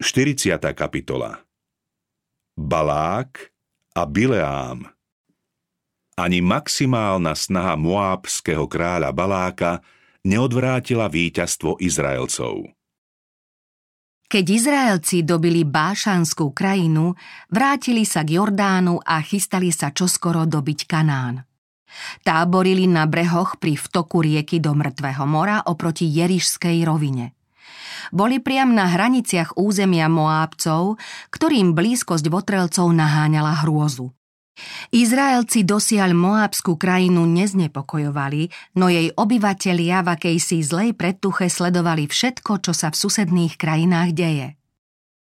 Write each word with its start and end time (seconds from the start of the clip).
40. 0.00 0.56
kapitola 0.72 1.44
Balák 2.56 3.52
a 3.92 4.08
Bileám 4.08 4.88
Ani 6.16 6.40
maximálna 6.40 7.36
snaha 7.36 7.76
moábského 7.76 8.64
kráľa 8.64 9.12
Baláka 9.12 9.84
neodvrátila 10.24 11.04
víťazstvo 11.12 11.76
Izraelcov. 11.84 12.72
Keď 14.24 14.44
Izraelci 14.48 15.20
dobili 15.20 15.68
Bášanskú 15.68 16.56
krajinu, 16.56 17.12
vrátili 17.52 18.08
sa 18.08 18.24
k 18.24 18.40
Jordánu 18.40 19.04
a 19.04 19.20
chystali 19.20 19.68
sa 19.68 19.92
čoskoro 19.92 20.48
dobiť 20.48 20.88
Kanán. 20.88 21.44
Táborili 22.24 22.88
na 22.88 23.04
brehoch 23.04 23.60
pri 23.60 23.76
vtoku 23.76 24.24
rieky 24.24 24.64
do 24.64 24.72
Mŕtvého 24.72 25.28
mora 25.28 25.60
oproti 25.68 26.08
Jerišskej 26.08 26.88
rovine– 26.88 27.36
boli 28.08 28.40
priam 28.40 28.72
na 28.72 28.88
hraniciach 28.88 29.60
územia 29.60 30.08
Moábcov, 30.08 30.96
ktorým 31.28 31.76
blízkosť 31.76 32.26
votrelcov 32.32 32.88
naháňala 32.90 33.60
hrôzu. 33.64 34.10
Izraelci 34.92 35.64
dosiaľ 35.64 36.12
Moábskú 36.12 36.76
krajinu 36.76 37.24
neznepokojovali, 37.24 38.76
no 38.76 38.92
jej 38.92 39.08
obyvatelia 39.14 40.04
v 40.04 40.08
akejsi 40.16 40.60
zlej 40.60 40.92
predtuche 40.92 41.48
sledovali 41.48 42.04
všetko, 42.04 42.60
čo 42.60 42.72
sa 42.76 42.92
v 42.92 43.00
susedných 43.00 43.56
krajinách 43.56 44.10
deje. 44.12 44.48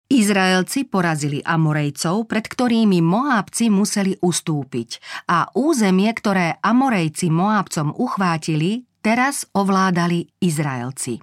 Izraelci 0.06 0.86
porazili 0.86 1.42
Amorejcov, 1.42 2.30
pred 2.30 2.46
ktorými 2.46 3.02
Moábci 3.02 3.66
museli 3.74 4.14
ustúpiť 4.22 5.02
a 5.26 5.50
územie, 5.58 6.06
ktoré 6.14 6.62
Amorejci 6.62 7.26
Moábcom 7.26 7.90
uchvátili, 7.98 8.86
teraz 9.02 9.50
ovládali 9.50 10.30
Izraelci. 10.38 11.18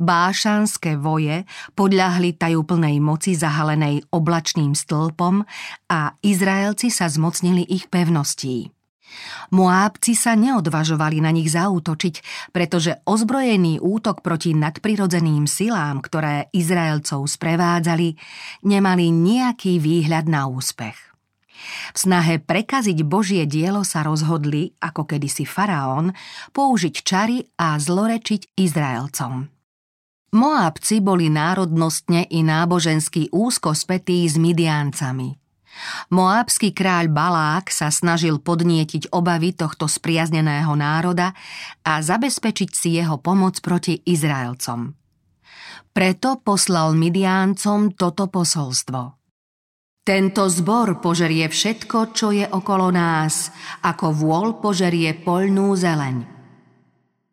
Bášanské 0.00 0.96
voje 0.96 1.44
podľahli 1.76 2.36
tajúplnej 2.36 2.98
moci 3.00 3.36
zahalenej 3.36 4.08
oblačným 4.10 4.72
stĺpom 4.72 5.44
a 5.92 6.00
Izraelci 6.24 6.88
sa 6.88 7.08
zmocnili 7.08 7.64
ich 7.68 7.88
pevností. 7.92 8.72
Moábci 9.56 10.12
sa 10.12 10.36
neodvažovali 10.36 11.24
na 11.24 11.32
nich 11.32 11.48
zautočiť, 11.48 12.14
pretože 12.52 13.00
ozbrojený 13.08 13.80
útok 13.80 14.20
proti 14.20 14.52
nadprirodzeným 14.52 15.48
silám, 15.48 16.04
ktoré 16.04 16.52
Izraelcov 16.52 17.24
sprevádzali, 17.24 18.14
nemali 18.68 19.08
nejaký 19.08 19.80
výhľad 19.80 20.28
na 20.28 20.44
úspech. 20.44 20.96
V 21.90 21.98
snahe 21.98 22.38
prekaziť 22.38 23.02
Božie 23.02 23.42
dielo 23.48 23.82
sa 23.82 24.06
rozhodli, 24.06 24.76
ako 24.78 25.08
kedysi 25.08 25.42
faraón, 25.42 26.14
použiť 26.54 26.94
čary 27.02 27.42
a 27.58 27.80
zlorečiť 27.80 28.54
Izraelcom. 28.54 29.57
Moábci 30.28 31.00
boli 31.00 31.32
národnostne 31.32 32.28
i 32.28 32.44
nábožensky 32.44 33.32
úzko 33.32 33.72
spätí 33.72 34.28
s 34.28 34.36
Midiáncami. 34.36 35.40
Moábsky 36.12 36.76
kráľ 36.76 37.08
Balák 37.08 37.72
sa 37.72 37.88
snažil 37.88 38.36
podnietiť 38.42 39.14
obavy 39.14 39.56
tohto 39.56 39.88
spriazneného 39.88 40.74
národa 40.76 41.32
a 41.86 42.02
zabezpečiť 42.04 42.70
si 42.76 42.88
jeho 43.00 43.16
pomoc 43.22 43.56
proti 43.64 43.96
Izraelcom. 44.04 44.92
Preto 45.96 46.28
poslal 46.44 46.92
Midiáncom 46.92 47.96
toto 47.96 48.28
posolstvo. 48.28 49.16
Tento 50.04 50.44
zbor 50.48 51.04
požerie 51.04 51.48
všetko, 51.48 51.98
čo 52.12 52.32
je 52.32 52.44
okolo 52.44 52.92
nás, 52.92 53.48
ako 53.84 54.12
vôľ 54.12 54.48
požerie 54.60 55.12
poľnú 55.20 55.72
zeleň. 55.76 56.37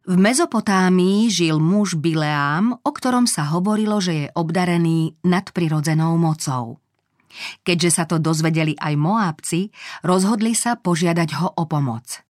V 0.05 0.21
Mezopotámii 0.21 1.33
žil 1.33 1.57
muž 1.57 1.97
Bileám, 1.97 2.77
o 2.77 2.89
ktorom 2.93 3.25
sa 3.25 3.49
hovorilo, 3.49 3.97
že 3.97 4.13
je 4.13 4.27
obdarený 4.37 5.17
nadprirodzenou 5.25 6.13
mocou. 6.21 6.77
Keďže 7.65 7.89
sa 7.89 8.05
to 8.05 8.21
dozvedeli 8.21 8.77
aj 8.77 8.93
Moábci, 9.01 9.73
rozhodli 10.05 10.53
sa 10.53 10.77
požiadať 10.77 11.29
ho 11.41 11.57
o 11.57 11.63
pomoc. 11.65 12.21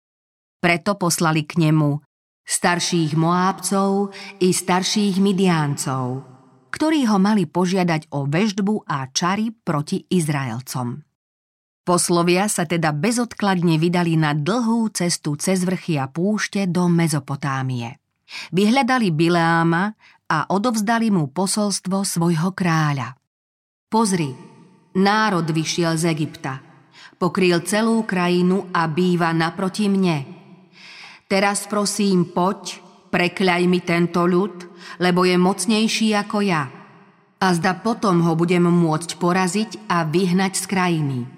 Preto 0.63 0.95
poslali 0.95 1.43
k 1.43 1.67
nemu 1.67 1.99
starších 2.47 3.11
Moábcov 3.19 4.15
i 4.39 4.55
starších 4.55 5.19
Midiáncov, 5.19 6.23
ktorí 6.71 7.03
ho 7.11 7.19
mali 7.19 7.43
požiadať 7.43 8.07
o 8.15 8.23
veždbu 8.23 8.87
a 8.87 9.11
čary 9.11 9.51
proti 9.51 9.99
Izraelcom. 10.15 11.03
Poslovia 11.85 12.49
sa 12.49 12.65
teda 12.65 12.89
bezodkladne 12.97 13.77
vydali 13.77 14.17
na 14.17 14.33
dlhú 14.33 14.89
cestu 14.89 15.37
cez 15.37 15.61
vrchy 15.61 16.01
a 16.01 16.09
púšte 16.09 16.65
do 16.65 16.89
Mezopotámie. 16.89 18.01
Vyhľadali 18.49 19.13
Bileáma 19.13 19.93
a 20.25 20.49
odovzdali 20.49 21.13
mu 21.13 21.29
posolstvo 21.29 22.01
svojho 22.01 22.57
kráľa. 22.57 23.13
Pozri, 23.85 24.33
národ 24.97 25.45
vyšiel 25.45 25.93
z 25.93 26.09
Egypta. 26.09 26.57
Pokryl 27.21 27.61
celú 27.61 28.01
krajinu 28.01 28.65
a 28.73 28.89
býva 28.89 29.29
naproti 29.29 29.85
mne. 29.85 30.25
Teraz 31.29 31.69
prosím, 31.69 32.33
poď, 32.33 32.81
prekľaj 33.13 33.61
mi 33.69 33.85
tento 33.85 34.25
ľud, 34.25 34.73
lebo 34.97 35.21
je 35.21 35.37
mocnejší 35.37 36.17
ako 36.17 36.49
ja. 36.49 36.65
A 37.37 37.47
zda 37.53 37.77
potom 37.77 38.25
ho 38.25 38.33
budem 38.33 38.65
môcť 38.65 39.21
poraziť 39.21 39.85
a 39.85 40.01
vyhnať 40.01 40.53
z 40.57 40.65
krajiny. 40.65 41.34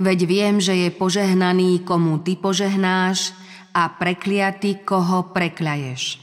Veď 0.00 0.18
viem, 0.24 0.56
že 0.62 0.72
je 0.76 0.88
požehnaný, 0.88 1.84
komu 1.84 2.20
ty 2.24 2.38
požehnáš 2.38 3.36
a 3.76 3.92
prekliaty, 3.92 4.84
koho 4.84 5.32
prekľaješ. 5.32 6.22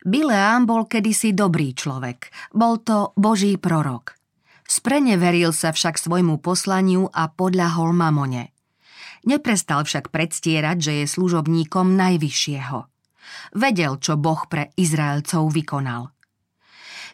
Bileám 0.00 0.64
bol 0.64 0.88
kedysi 0.88 1.36
dobrý 1.36 1.76
človek. 1.76 2.32
Bol 2.56 2.80
to 2.80 3.12
Boží 3.20 3.60
prorok. 3.60 4.16
Spreneveril 4.64 5.50
sa 5.50 5.74
však 5.74 5.98
svojmu 5.98 6.38
poslaniu 6.40 7.10
a 7.10 7.28
podľahol 7.28 7.92
mamone. 7.92 8.54
Neprestal 9.28 9.84
však 9.84 10.08
predstierať, 10.08 10.76
že 10.80 10.92
je 11.02 11.06
služobníkom 11.10 11.92
Najvyššieho. 11.98 12.78
Vedel, 13.60 13.92
čo 14.00 14.16
Boh 14.16 14.40
pre 14.48 14.72
Izraelcov 14.80 15.52
vykonal. 15.52 16.08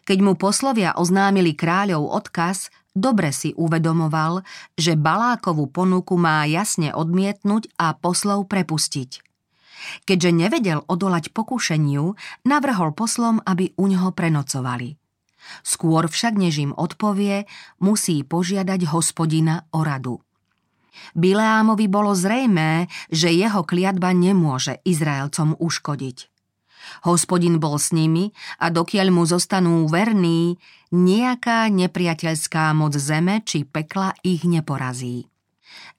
Keď 0.07 0.17
mu 0.23 0.39
poslovia 0.39 0.95
oznámili 0.95 1.51
kráľov 1.51 2.07
odkaz, 2.07 2.71
dobre 2.97 3.29
si 3.29 3.53
uvedomoval, 3.53 4.41
že 4.73 4.97
Balákovú 4.97 5.69
ponuku 5.69 6.17
má 6.17 6.43
jasne 6.49 6.89
odmietnúť 6.91 7.69
a 7.77 7.93
poslov 7.93 8.49
prepustiť. 8.49 9.21
Keďže 10.03 10.31
nevedel 10.33 10.79
odolať 10.89 11.29
pokušeniu, 11.31 12.17
navrhol 12.49 12.97
poslom, 12.97 13.37
aby 13.45 13.77
u 13.77 13.85
ňoho 13.87 14.09
prenocovali. 14.11 14.97
Skôr 15.63 16.11
však, 16.11 16.35
než 16.35 16.59
im 16.59 16.73
odpovie, 16.75 17.47
musí 17.79 18.25
požiadať 18.25 18.89
hospodina 18.91 19.63
o 19.71 19.85
radu. 19.85 20.19
Bileámovi 21.13 21.85
bolo 21.87 22.17
zrejmé, 22.17 22.89
že 23.13 23.29
jeho 23.31 23.63
kliatba 23.63 24.11
nemôže 24.11 24.81
Izraelcom 24.83 25.55
uškodiť. 25.55 26.36
Hospodin 27.05 27.57
bol 27.57 27.79
s 27.79 27.95
nimi 27.95 28.31
a 28.61 28.71
dokiaľ 28.71 29.07
mu 29.13 29.23
zostanú 29.27 29.87
verní, 29.87 30.57
nejaká 30.91 31.67
nepriateľská 31.67 32.71
moc 32.71 32.95
zeme 32.95 33.43
či 33.43 33.67
pekla 33.67 34.15
ich 34.23 34.47
neporazí. 34.47 35.27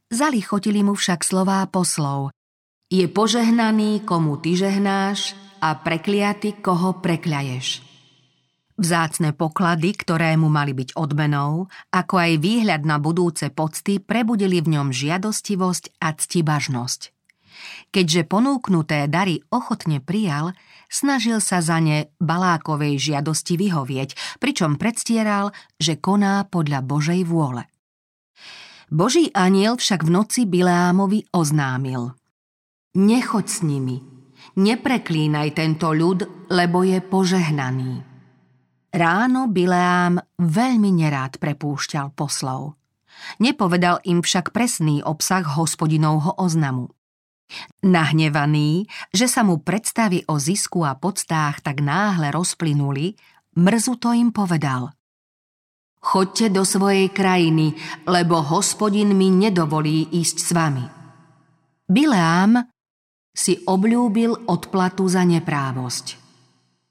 Zalichotili 0.09 0.81
mu 0.81 0.97
však 0.97 1.21
slová 1.21 1.65
poslov. 1.69 2.33
Je 2.89 3.05
požehnaný, 3.05 4.09
komu 4.09 4.41
ty 4.41 4.57
žehnáš 4.57 5.37
a 5.61 5.77
prekliaty, 5.77 6.65
koho 6.65 6.97
prekľaješ. 7.05 7.85
Vzácne 8.79 9.35
poklady, 9.35 9.91
ktoré 9.93 10.39
mu 10.39 10.47
mali 10.47 10.71
byť 10.71 10.95
odmenou, 10.95 11.67
ako 11.91 12.15
aj 12.15 12.33
výhľad 12.39 12.87
na 12.87 13.03
budúce 13.03 13.51
pocty, 13.51 13.99
prebudili 13.99 14.63
v 14.63 14.79
ňom 14.79 14.95
žiadostivosť 14.95 15.99
a 15.99 16.15
ctibažnosť. 16.15 17.01
Keďže 17.91 18.23
ponúknuté 18.31 19.11
dary 19.11 19.43
ochotne 19.51 19.99
prijal, 19.99 20.55
snažil 20.89 21.39
sa 21.39 21.61
za 21.61 21.79
ne 21.79 22.11
Balákovej 22.19 22.99
žiadosti 22.99 23.55
vyhovieť, 23.61 24.41
pričom 24.43 24.81
predstieral, 24.81 25.55
že 25.77 26.01
koná 26.01 26.43
podľa 26.49 26.83
Božej 26.83 27.23
vôle. 27.29 27.69
Boží 28.89 29.29
aniel 29.37 29.77
však 29.77 30.01
v 30.01 30.11
noci 30.11 30.41
Bileámovi 30.49 31.29
oznámil. 31.37 32.17
Nechoď 32.97 33.47
s 33.47 33.61
nimi, 33.61 34.01
nepreklínaj 34.57 35.55
tento 35.55 35.93
ľud, 35.93 36.49
lebo 36.49 36.81
je 36.83 36.99
požehnaný. 37.05 38.01
Ráno 38.89 39.53
Bileám 39.53 40.17
veľmi 40.41 40.91
nerád 41.05 41.37
prepúšťal 41.37 42.17
poslov. 42.17 42.81
Nepovedal 43.37 44.01
im 44.09 44.25
však 44.25 44.57
presný 44.57 45.05
obsah 45.05 45.45
hospodinovho 45.45 46.41
oznamu. 46.41 46.89
Nahnevaný, 47.81 48.85
že 49.15 49.31
sa 49.31 49.47
mu 49.47 49.63
predstavy 49.63 50.27
o 50.29 50.37
zisku 50.37 50.85
a 50.85 50.99
podstách 50.99 51.65
tak 51.65 51.81
náhle 51.81 52.29
rozplynuli, 52.35 53.17
mrzuto 53.57 54.13
im 54.13 54.35
povedal. 54.35 54.93
Chodte 55.99 56.47
do 56.53 56.63
svojej 56.63 57.11
krajiny, 57.11 57.75
lebo 58.07 58.39
hospodin 58.39 59.19
mi 59.19 59.35
nedovolí 59.35 60.07
ísť 60.15 60.37
s 60.39 60.51
vami. 60.55 60.85
Bileám 61.89 62.69
si 63.35 63.59
obľúbil 63.67 64.47
odplatu 64.47 65.07
za 65.07 65.25
neprávosť. 65.27 66.19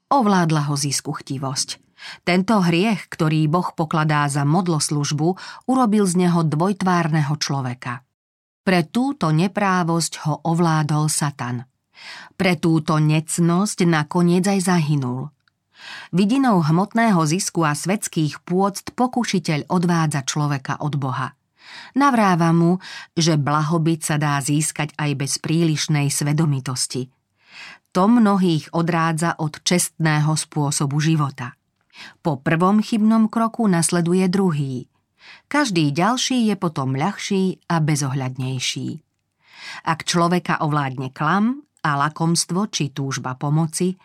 Ovládla 0.08 0.72
ho 0.72 0.74
zisku 0.76 1.12
chtivosť. 1.12 1.80
Tento 2.24 2.62
hriech, 2.62 3.10
ktorý 3.10 3.50
Boh 3.50 3.68
pokladá 3.74 4.24
za 4.30 4.46
modloslužbu, 4.48 5.28
urobil 5.68 6.08
z 6.08 6.14
neho 6.24 6.40
dvojtvárneho 6.46 7.34
človeka. 7.36 8.07
Pre 8.62 8.80
túto 8.88 9.32
neprávosť 9.32 10.12
ho 10.28 10.34
ovládol 10.44 11.08
Satan. 11.08 11.64
Pre 12.38 12.52
túto 12.60 13.00
necnosť 13.02 13.88
nakoniec 13.88 14.46
aj 14.46 14.60
zahynul. 14.70 15.32
Vidinou 16.10 16.62
hmotného 16.62 17.22
zisku 17.26 17.62
a 17.62 17.72
svetských 17.72 18.42
pôct 18.42 18.92
pokušiteľ 18.94 19.70
odvádza 19.70 20.26
človeka 20.26 20.82
od 20.82 20.94
Boha. 20.98 21.34
Navráva 21.94 22.50
mu, 22.56 22.80
že 23.12 23.36
blahobyt 23.36 24.00
sa 24.02 24.16
dá 24.16 24.40
získať 24.40 24.96
aj 24.96 25.10
bez 25.16 25.32
prílišnej 25.38 26.08
svedomitosti. 26.08 27.12
To 27.92 28.08
mnohých 28.08 28.72
odrádza 28.72 29.36
od 29.40 29.60
čestného 29.64 30.32
spôsobu 30.36 31.00
života. 31.00 31.56
Po 32.22 32.38
prvom 32.38 32.78
chybnom 32.78 33.26
kroku 33.26 33.66
nasleduje 33.66 34.28
druhý. 34.30 34.86
Každý 35.48 35.96
ďalší 35.96 36.52
je 36.52 36.56
potom 36.60 36.92
ľahší 36.92 37.64
a 37.72 37.80
bezohľadnejší. 37.80 38.88
Ak 39.88 40.04
človeka 40.04 40.60
ovládne 40.60 41.08
klam 41.08 41.64
a 41.80 41.96
lakomstvo 41.96 42.68
či 42.68 42.92
túžba 42.92 43.32
pomoci, 43.32 43.96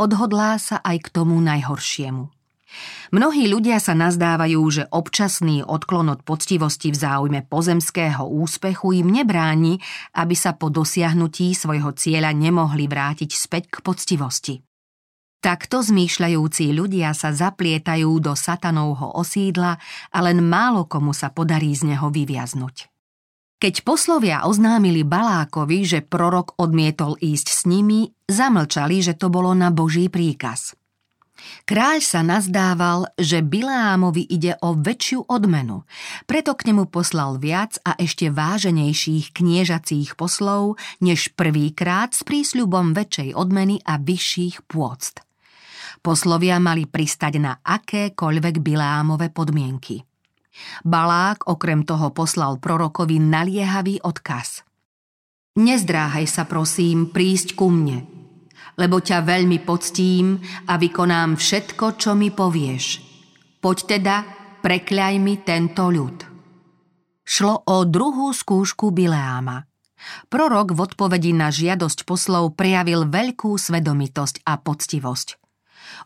odhodlá 0.00 0.56
sa 0.56 0.80
aj 0.80 0.96
k 1.04 1.08
tomu 1.12 1.36
najhoršiemu. 1.44 2.32
Mnohí 3.16 3.48
ľudia 3.48 3.80
sa 3.80 3.96
nazdávajú, 3.96 4.60
že 4.68 4.84
občasný 4.92 5.64
odklon 5.64 6.12
od 6.12 6.20
poctivosti 6.20 6.92
v 6.92 7.00
záujme 7.00 7.40
pozemského 7.48 8.28
úspechu 8.28 8.92
im 8.92 9.08
nebráni, 9.08 9.80
aby 10.12 10.36
sa 10.36 10.52
po 10.52 10.68
dosiahnutí 10.68 11.56
svojho 11.56 11.96
cieľa 11.96 12.36
nemohli 12.36 12.84
vrátiť 12.84 13.30
späť 13.32 13.72
k 13.72 13.76
poctivosti. 13.80 14.67
Takto 15.38 15.86
zmýšľajúci 15.86 16.74
ľudia 16.74 17.14
sa 17.14 17.30
zaplietajú 17.30 18.10
do 18.18 18.34
satanovho 18.34 19.14
osídla 19.14 19.78
a 20.10 20.18
len 20.18 20.42
málo 20.42 20.90
komu 20.90 21.14
sa 21.14 21.30
podarí 21.30 21.70
z 21.78 21.94
neho 21.94 22.10
vyviaznuť. 22.10 22.90
Keď 23.58 23.74
poslovia 23.82 24.46
oznámili 24.46 25.02
Balákovi, 25.02 25.82
že 25.82 26.02
prorok 26.02 26.58
odmietol 26.58 27.18
ísť 27.18 27.46
s 27.50 27.60
nimi, 27.66 28.10
zamlčali, 28.26 29.02
že 29.02 29.14
to 29.18 29.30
bolo 29.30 29.54
na 29.54 29.70
Boží 29.70 30.10
príkaz. 30.10 30.78
Kráľ 31.70 32.02
sa 32.02 32.26
nazdával, 32.26 33.14
že 33.14 33.46
Bileámovi 33.46 34.26
ide 34.26 34.58
o 34.58 34.74
väčšiu 34.74 35.30
odmenu, 35.30 35.86
preto 36.26 36.58
k 36.58 36.70
nemu 36.70 36.90
poslal 36.90 37.38
viac 37.38 37.78
a 37.86 37.94
ešte 37.94 38.26
váženejších 38.26 39.30
kniežacích 39.30 40.18
poslov, 40.18 40.82
než 40.98 41.30
prvýkrát 41.38 42.10
s 42.10 42.26
prísľubom 42.26 42.90
väčšej 42.90 43.38
odmeny 43.38 43.78
a 43.86 44.02
vyšších 44.02 44.66
pôct. 44.66 45.27
Poslovia 45.98 46.62
mali 46.62 46.86
pristať 46.86 47.42
na 47.42 47.58
akékoľvek 47.58 48.62
Bileámove 48.62 49.34
podmienky. 49.34 50.02
Balák 50.82 51.46
okrem 51.46 51.86
toho 51.86 52.10
poslal 52.10 52.58
prorokovi 52.58 53.22
naliehavý 53.22 54.02
odkaz. 54.02 54.66
Nezdráhaj 55.58 56.26
sa 56.30 56.46
prosím 56.46 57.10
prísť 57.10 57.58
ku 57.58 57.66
mne, 57.66 58.06
lebo 58.78 59.02
ťa 59.02 59.26
veľmi 59.26 59.58
poctím 59.66 60.38
a 60.70 60.78
vykonám 60.78 61.34
všetko, 61.34 61.98
čo 61.98 62.14
mi 62.14 62.30
povieš. 62.30 63.02
Poď 63.58 63.78
teda, 63.98 64.16
prekľaj 64.62 65.14
mi 65.18 65.34
tento 65.42 65.90
ľud. 65.90 66.18
Šlo 67.26 67.66
o 67.66 67.82
druhú 67.82 68.30
skúšku 68.30 68.94
Bileáma. 68.94 69.66
Prorok 70.30 70.78
v 70.78 70.80
odpovedi 70.86 71.34
na 71.34 71.50
žiadosť 71.50 72.06
poslov 72.06 72.54
prejavil 72.54 73.10
veľkú 73.10 73.58
svedomitosť 73.58 74.46
a 74.46 74.62
poctivosť. 74.62 75.47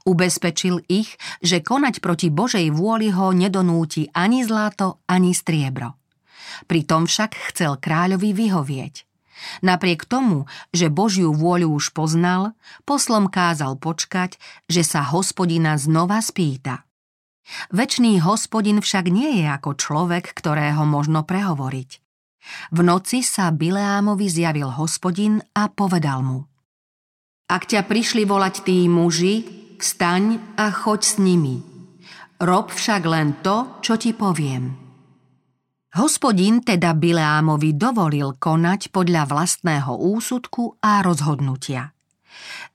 Ubezpečil 0.04 0.82
ich, 0.90 1.16
že 1.40 1.62
konať 1.62 2.02
proti 2.02 2.28
Božej 2.28 2.70
vôli 2.74 3.10
ho 3.10 3.30
nedonúti 3.30 4.10
ani 4.12 4.42
zlato, 4.42 5.02
ani 5.06 5.32
striebro. 5.32 5.98
Pritom 6.68 7.08
však 7.08 7.54
chcel 7.54 7.80
kráľovi 7.80 8.36
vyhovieť. 8.36 8.94
Napriek 9.62 10.06
tomu, 10.06 10.46
že 10.70 10.92
Božiu 10.92 11.34
vôľu 11.34 11.74
už 11.74 11.90
poznal, 11.90 12.54
poslom 12.86 13.26
kázal 13.26 13.74
počkať, 13.74 14.38
že 14.70 14.86
sa 14.86 15.02
hospodina 15.02 15.74
znova 15.74 16.22
spýta. 16.22 16.86
Večný 17.74 18.22
hospodin 18.22 18.78
však 18.78 19.10
nie 19.10 19.42
je 19.42 19.46
ako 19.50 19.74
človek, 19.74 20.30
ktorého 20.30 20.86
možno 20.86 21.26
prehovoriť. 21.26 21.90
V 22.74 22.80
noci 22.82 23.22
sa 23.22 23.50
Bileámovi 23.54 24.26
zjavil 24.26 24.70
hospodin 24.70 25.42
a 25.54 25.70
povedal 25.70 26.22
mu 26.22 26.46
Ak 27.50 27.70
ťa 27.70 27.86
prišli 27.86 28.26
volať 28.26 28.66
tí 28.66 28.86
muži, 28.86 29.61
Vstaň 29.82 30.54
a 30.54 30.70
choď 30.70 31.00
s 31.02 31.14
nimi. 31.18 31.58
Rob 32.38 32.70
však 32.70 33.02
len 33.02 33.42
to, 33.42 33.82
čo 33.82 33.98
ti 33.98 34.14
poviem. 34.14 34.78
Hospodin 35.98 36.62
teda 36.62 36.94
Bileámovi 36.94 37.74
dovolil 37.74 38.38
konať 38.38 38.94
podľa 38.94 39.26
vlastného 39.26 39.98
úsudku 39.98 40.78
a 40.78 41.02
rozhodnutia. 41.02 41.90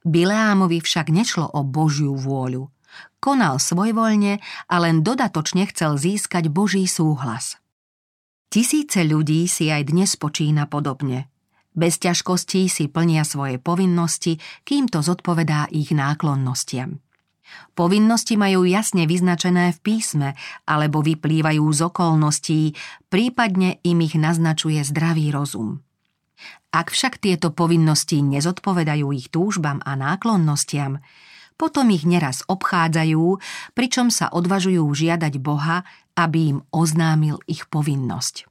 Bileámovi 0.04 0.84
však 0.84 1.08
nešlo 1.08 1.48
o 1.48 1.64
Božiu 1.64 2.12
vôľu. 2.12 2.68
Konal 3.24 3.56
svojvoľne 3.56 4.44
a 4.68 4.74
len 4.76 5.00
dodatočne 5.00 5.64
chcel 5.72 5.96
získať 5.96 6.52
Boží 6.52 6.84
súhlas. 6.84 7.56
Tisíce 8.52 9.00
ľudí 9.00 9.48
si 9.48 9.72
aj 9.72 9.96
dnes 9.96 10.12
počína 10.20 10.68
podobne. 10.68 11.32
Bez 11.76 12.00
ťažkostí 12.00 12.66
si 12.70 12.88
plnia 12.88 13.22
svoje 13.22 13.60
povinnosti, 13.60 14.40
kým 14.64 14.88
to 14.88 15.04
zodpovedá 15.04 15.68
ich 15.72 15.92
náklonnostiam. 15.92 17.00
Povinnosti 17.72 18.36
majú 18.36 18.68
jasne 18.68 19.08
vyznačené 19.08 19.72
v 19.72 19.78
písme 19.80 20.28
alebo 20.68 21.00
vyplývajú 21.00 21.64
z 21.72 21.80
okolností, 21.80 22.60
prípadne 23.08 23.80
im 23.84 23.98
ich 24.04 24.18
naznačuje 24.18 24.84
zdravý 24.84 25.32
rozum. 25.32 25.80
Ak 26.68 26.92
však 26.92 27.16
tieto 27.18 27.48
povinnosti 27.50 28.20
nezodpovedajú 28.20 29.08
ich 29.16 29.32
túžbam 29.32 29.80
a 29.88 29.96
náklonnostiam, 29.96 31.00
potom 31.58 31.90
ich 31.90 32.06
neraz 32.06 32.46
obchádzajú, 32.46 33.40
pričom 33.74 34.14
sa 34.14 34.30
odvažujú 34.30 34.84
žiadať 34.84 35.42
Boha, 35.42 35.82
aby 36.14 36.54
im 36.54 36.58
oznámil 36.70 37.42
ich 37.50 37.66
povinnosť. 37.66 38.46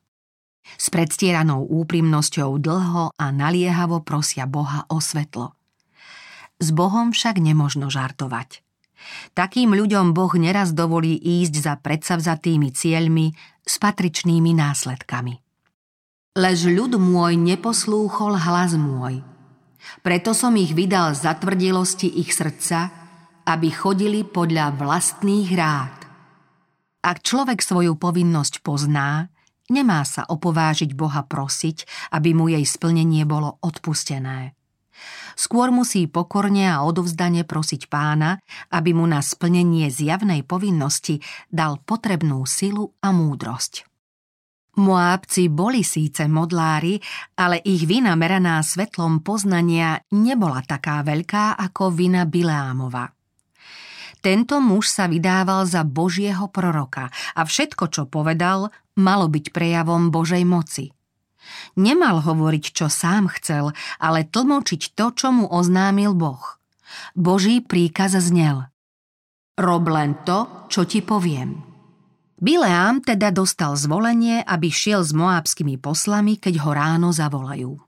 S 0.75 0.91
predstieranou 0.91 1.63
úprimnosťou 1.63 2.59
dlho 2.59 3.15
a 3.15 3.25
naliehavo 3.31 4.03
prosia 4.03 4.43
Boha 4.43 4.83
o 4.91 4.99
svetlo. 4.99 5.55
S 6.59 6.75
Bohom 6.75 7.15
však 7.15 7.39
nemožno 7.39 7.87
žartovať. 7.87 8.65
Takým 9.31 9.71
ľuďom 9.71 10.11
Boh 10.11 10.33
neraz 10.35 10.75
dovolí 10.75 11.15
ísť 11.15 11.53
za 11.55 11.73
predsavzatými 11.79 12.73
cieľmi 12.75 13.31
s 13.63 13.79
patričnými 13.79 14.51
následkami. 14.57 15.39
Lež 16.37 16.69
ľud 16.69 16.99
môj 16.99 17.33
neposlúchol 17.39 18.37
hlas 18.37 18.75
môj. 18.77 19.25
Preto 20.03 20.35
som 20.35 20.53
ich 20.59 20.75
vydal 20.75 21.15
zatvrdilosti 21.15 22.19
ich 22.19 22.35
srdca, 22.35 22.91
aby 23.47 23.71
chodili 23.71 24.27
podľa 24.27 24.75
vlastných 24.75 25.49
rád. 25.55 25.95
Ak 27.01 27.23
človek 27.23 27.63
svoju 27.63 27.95
povinnosť 27.95 28.59
pozná, 28.59 29.31
Nemá 29.67 30.07
sa 30.07 30.23
opovážiť 30.23 30.95
Boha 30.95 31.27
prosiť, 31.27 32.09
aby 32.15 32.31
mu 32.31 32.47
jej 32.47 32.63
splnenie 32.63 33.27
bolo 33.27 33.59
odpustené. 33.59 34.55
Skôr 35.37 35.69
musí 35.69 36.09
pokorne 36.09 36.65
a 36.65 36.81
odovzdane 36.81 37.45
prosiť 37.45 37.91
pána, 37.91 38.41
aby 38.73 38.97
mu 38.97 39.05
na 39.05 39.21
splnenie 39.21 39.93
zjavnej 39.93 40.41
povinnosti 40.41 41.21
dal 41.51 41.77
potrebnú 41.83 42.41
silu 42.49 42.97
a 43.05 43.13
múdrosť. 43.13 43.85
Moábci 44.77 45.49
boli 45.49 45.81
síce 45.81 46.29
modlári, 46.29 47.01
ale 47.37 47.61
ich 47.65 47.89
vina 47.89 48.13
meraná 48.13 48.61
svetlom 48.61 49.25
poznania 49.25 49.97
nebola 50.13 50.61
taká 50.61 51.01
veľká 51.01 51.57
ako 51.57 51.89
vina 51.89 52.29
Bileámova. 52.29 53.16
Tento 54.21 54.57
muž 54.57 54.89
sa 54.89 55.05
vydával 55.05 55.69
za 55.69 55.85
Božieho 55.85 56.49
proroka 56.49 57.13
a 57.37 57.41
všetko, 57.45 57.89
čo 57.93 58.03
povedal, 58.09 58.73
malo 58.97 59.29
byť 59.29 59.53
prejavom 59.53 60.09
Božej 60.09 60.43
moci. 60.43 60.91
Nemal 61.79 62.25
hovoriť, 62.25 62.65
čo 62.75 62.87
sám 62.91 63.31
chcel, 63.39 63.71
ale 64.01 64.27
tlmočiť 64.27 64.97
to, 64.97 65.15
čo 65.15 65.27
mu 65.31 65.45
oznámil 65.47 66.11
Boh. 66.17 66.59
Boží 67.15 67.63
príkaz 67.63 68.17
znel. 68.19 68.67
Rob 69.57 69.85
len 69.89 70.17
to, 70.27 70.67
čo 70.69 70.85
ti 70.85 71.01
poviem. 71.01 71.63
Bileám 72.37 73.01
teda 73.01 73.33
dostal 73.33 73.73
zvolenie, 73.73 74.45
aby 74.45 74.69
šiel 74.69 75.01
s 75.01 75.09
moábskými 75.09 75.81
poslami, 75.81 76.37
keď 76.37 76.61
ho 76.61 76.71
ráno 76.75 77.09
zavolajú. 77.09 77.81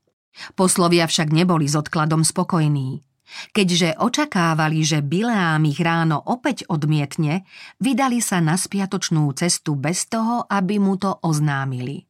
Poslovia 0.57 1.05
však 1.05 1.29
neboli 1.29 1.69
s 1.69 1.77
odkladom 1.77 2.25
spokojní. 2.25 3.05
Keďže 3.53 3.97
očakávali, 3.97 4.81
že 4.81 5.05
Bileám 5.05 5.63
ich 5.69 5.79
ráno 5.79 6.19
opäť 6.19 6.65
odmietne, 6.67 7.45
vydali 7.77 8.19
sa 8.19 8.41
na 8.41 8.57
spiatočnú 8.57 9.29
cestu 9.37 9.77
bez 9.77 10.09
toho, 10.09 10.45
aby 10.49 10.81
mu 10.81 10.97
to 10.97 11.13
oznámili. 11.21 12.09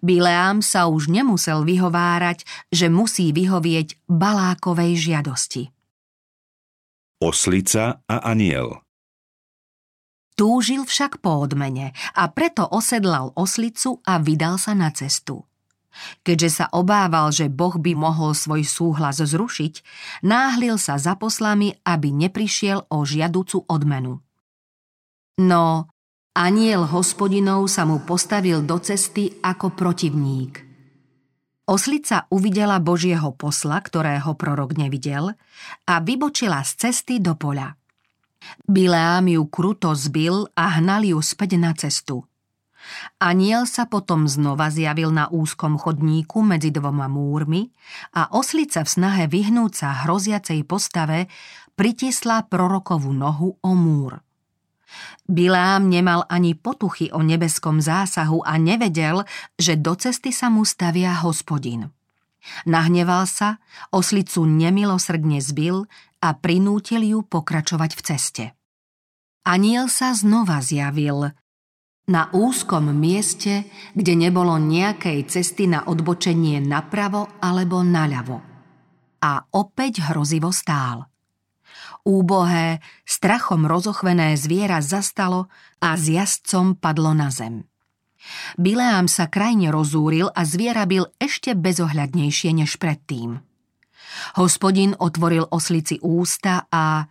Bileám 0.00 0.64
sa 0.64 0.88
už 0.88 1.12
nemusel 1.12 1.60
vyhovárať, 1.66 2.48
že 2.72 2.88
musí 2.88 3.36
vyhovieť 3.36 4.08
Balákovej 4.08 4.96
žiadosti. 4.96 5.68
Oslica 7.20 8.00
a 8.08 8.16
aniel 8.24 8.80
Túžil 10.40 10.88
však 10.88 11.20
po 11.20 11.44
odmene 11.44 11.92
a 12.16 12.32
preto 12.32 12.64
osedlal 12.64 13.36
oslicu 13.36 14.00
a 14.08 14.16
vydal 14.16 14.56
sa 14.56 14.72
na 14.72 14.88
cestu. 14.88 15.44
Keďže 16.22 16.50
sa 16.62 16.66
obával, 16.70 17.34
že 17.34 17.50
Boh 17.50 17.74
by 17.74 17.92
mohol 17.98 18.32
svoj 18.32 18.62
súhlas 18.62 19.18
zrušiť, 19.18 19.74
náhlil 20.22 20.78
sa 20.78 20.96
za 20.96 21.18
poslami, 21.18 21.74
aby 21.82 22.14
neprišiel 22.14 22.90
o 22.90 23.02
žiaducu 23.02 23.66
odmenu. 23.66 24.22
No, 25.40 25.88
aniel 26.36 26.86
hospodinov 26.86 27.66
sa 27.66 27.88
mu 27.88 28.02
postavil 28.04 28.62
do 28.62 28.78
cesty 28.78 29.40
ako 29.40 29.74
protivník. 29.74 30.68
Oslica 31.70 32.26
uvidela 32.34 32.82
Božieho 32.82 33.30
posla, 33.38 33.78
ktorého 33.78 34.34
prorok 34.34 34.74
nevidel, 34.74 35.38
a 35.86 35.94
vybočila 36.02 36.66
z 36.66 36.88
cesty 36.88 37.22
do 37.22 37.38
poľa. 37.38 37.78
Bileám 38.66 39.30
ju 39.30 39.42
kruto 39.46 39.94
zbil 39.94 40.50
a 40.58 40.80
hnal 40.80 41.06
ju 41.06 41.18
späť 41.22 41.60
na 41.60 41.70
cestu– 41.76 42.26
Aniel 43.20 43.68
sa 43.68 43.86
potom 43.86 44.26
znova 44.26 44.72
zjavil 44.72 45.12
na 45.12 45.28
úzkom 45.28 45.76
chodníku 45.76 46.40
medzi 46.40 46.72
dvoma 46.72 47.06
múrmi 47.06 47.68
a 48.16 48.32
oslica 48.34 48.82
v 48.82 48.88
snahe 48.88 49.24
vyhnúť 49.28 49.72
sa 49.72 49.88
hroziacej 50.04 50.64
postave 50.64 51.30
pritisla 51.76 52.44
prorokovú 52.48 53.12
nohu 53.12 53.56
o 53.60 53.72
múr. 53.72 54.20
Bilám 55.30 55.86
nemal 55.86 56.26
ani 56.26 56.58
potuchy 56.58 57.14
o 57.14 57.22
nebeskom 57.22 57.78
zásahu 57.78 58.42
a 58.42 58.58
nevedel, 58.58 59.22
že 59.54 59.78
do 59.78 59.94
cesty 59.94 60.34
sa 60.34 60.50
mu 60.50 60.66
stavia 60.66 61.14
hospodin. 61.22 61.94
Nahneval 62.66 63.28
sa, 63.30 63.62
oslicu 63.94 64.42
nemilosrdne 64.48 65.38
zbil 65.38 65.86
a 66.18 66.34
prinútil 66.34 67.04
ju 67.06 67.18
pokračovať 67.22 67.90
v 67.94 68.00
ceste. 68.02 68.44
Aniel 69.46 69.88
sa 69.88 70.12
znova 70.12 70.60
zjavil, 70.60 71.32
na 72.10 72.26
úzkom 72.34 72.90
mieste, 72.90 73.70
kde 73.94 74.18
nebolo 74.18 74.58
nejakej 74.58 75.30
cesty 75.30 75.70
na 75.70 75.86
odbočenie 75.86 76.58
napravo 76.58 77.30
alebo 77.38 77.86
naľavo. 77.86 78.42
A 79.22 79.46
opäť 79.54 80.02
hrozivo 80.10 80.50
stál. 80.50 81.06
Úbohé, 82.02 82.82
strachom 83.06 83.68
rozochvené 83.68 84.34
zviera 84.34 84.82
zastalo 84.82 85.46
a 85.78 85.94
s 85.94 86.10
jazdcom 86.10 86.74
padlo 86.74 87.14
na 87.14 87.30
zem. 87.30 87.70
Bileám 88.58 89.08
sa 89.08 89.30
krajne 89.30 89.72
rozúril 89.72 90.28
a 90.32 90.44
zviera 90.44 90.84
byl 90.84 91.08
ešte 91.16 91.56
bezohľadnejšie 91.56 92.50
než 92.52 92.76
predtým. 92.76 93.40
Hospodin 94.36 94.92
otvoril 94.98 95.46
oslici 95.48 95.96
ústa 96.02 96.66
a 96.68 97.08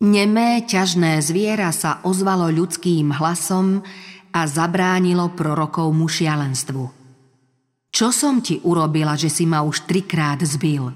Nemé 0.00 0.64
ťažné 0.64 1.20
zviera 1.20 1.68
sa 1.76 2.00
ozvalo 2.08 2.48
ľudským 2.48 3.12
hlasom, 3.20 3.84
a 4.30 4.46
zabránilo 4.46 5.34
prorokovmu 5.34 6.06
šialenstvu. 6.06 6.84
Čo 7.90 8.14
som 8.14 8.38
ti 8.38 8.62
urobila, 8.62 9.18
že 9.18 9.26
si 9.26 9.44
ma 9.44 9.66
už 9.66 9.90
trikrát 9.90 10.38
zbil? 10.46 10.94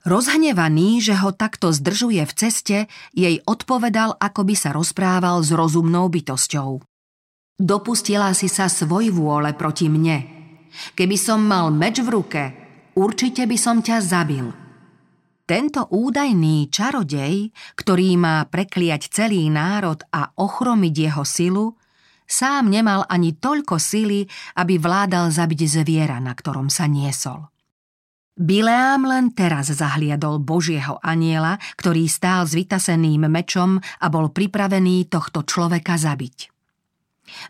Rozhnevaný, 0.00 1.04
že 1.04 1.12
ho 1.18 1.34
takto 1.34 1.74
zdržuje 1.74 2.24
v 2.24 2.32
ceste, 2.32 2.78
jej 3.12 3.36
odpovedal, 3.44 4.16
ako 4.16 4.48
by 4.48 4.54
sa 4.56 4.72
rozprával 4.72 5.44
s 5.44 5.52
rozumnou 5.52 6.08
bytosťou. 6.08 6.80
Dopustila 7.60 8.32
si 8.32 8.48
sa 8.48 8.72
svoj 8.72 9.12
vôle 9.12 9.52
proti 9.52 9.92
mne. 9.92 10.24
Keby 10.96 11.16
som 11.20 11.44
mal 11.44 11.68
meč 11.68 12.00
v 12.00 12.08
ruke, 12.08 12.42
určite 12.96 13.44
by 13.44 13.56
som 13.60 13.84
ťa 13.84 13.96
zabil. 14.00 14.48
Tento 15.44 15.84
údajný 15.90 16.70
čarodej, 16.70 17.50
ktorý 17.76 18.14
má 18.16 18.46
prekliať 18.46 19.10
celý 19.10 19.50
národ 19.50 20.00
a 20.14 20.30
ochromiť 20.38 20.94
jeho 21.10 21.24
silu, 21.26 21.66
Sám 22.30 22.70
nemal 22.70 23.02
ani 23.10 23.34
toľko 23.34 23.82
sily, 23.82 24.22
aby 24.54 24.78
vládal 24.78 25.34
zabiť 25.34 25.60
zviera, 25.66 26.22
na 26.22 26.30
ktorom 26.30 26.70
sa 26.70 26.86
niesol. 26.86 27.50
Bileám 28.38 29.02
len 29.04 29.34
teraz 29.34 29.68
zahliadol 29.74 30.38
Božieho 30.38 31.02
aniela, 31.02 31.58
ktorý 31.74 32.06
stál 32.06 32.46
s 32.46 32.54
vytaseným 32.54 33.26
mečom 33.26 33.82
a 33.82 34.06
bol 34.06 34.30
pripravený 34.30 35.10
tohto 35.10 35.42
človeka 35.42 35.98
zabiť. 35.98 36.48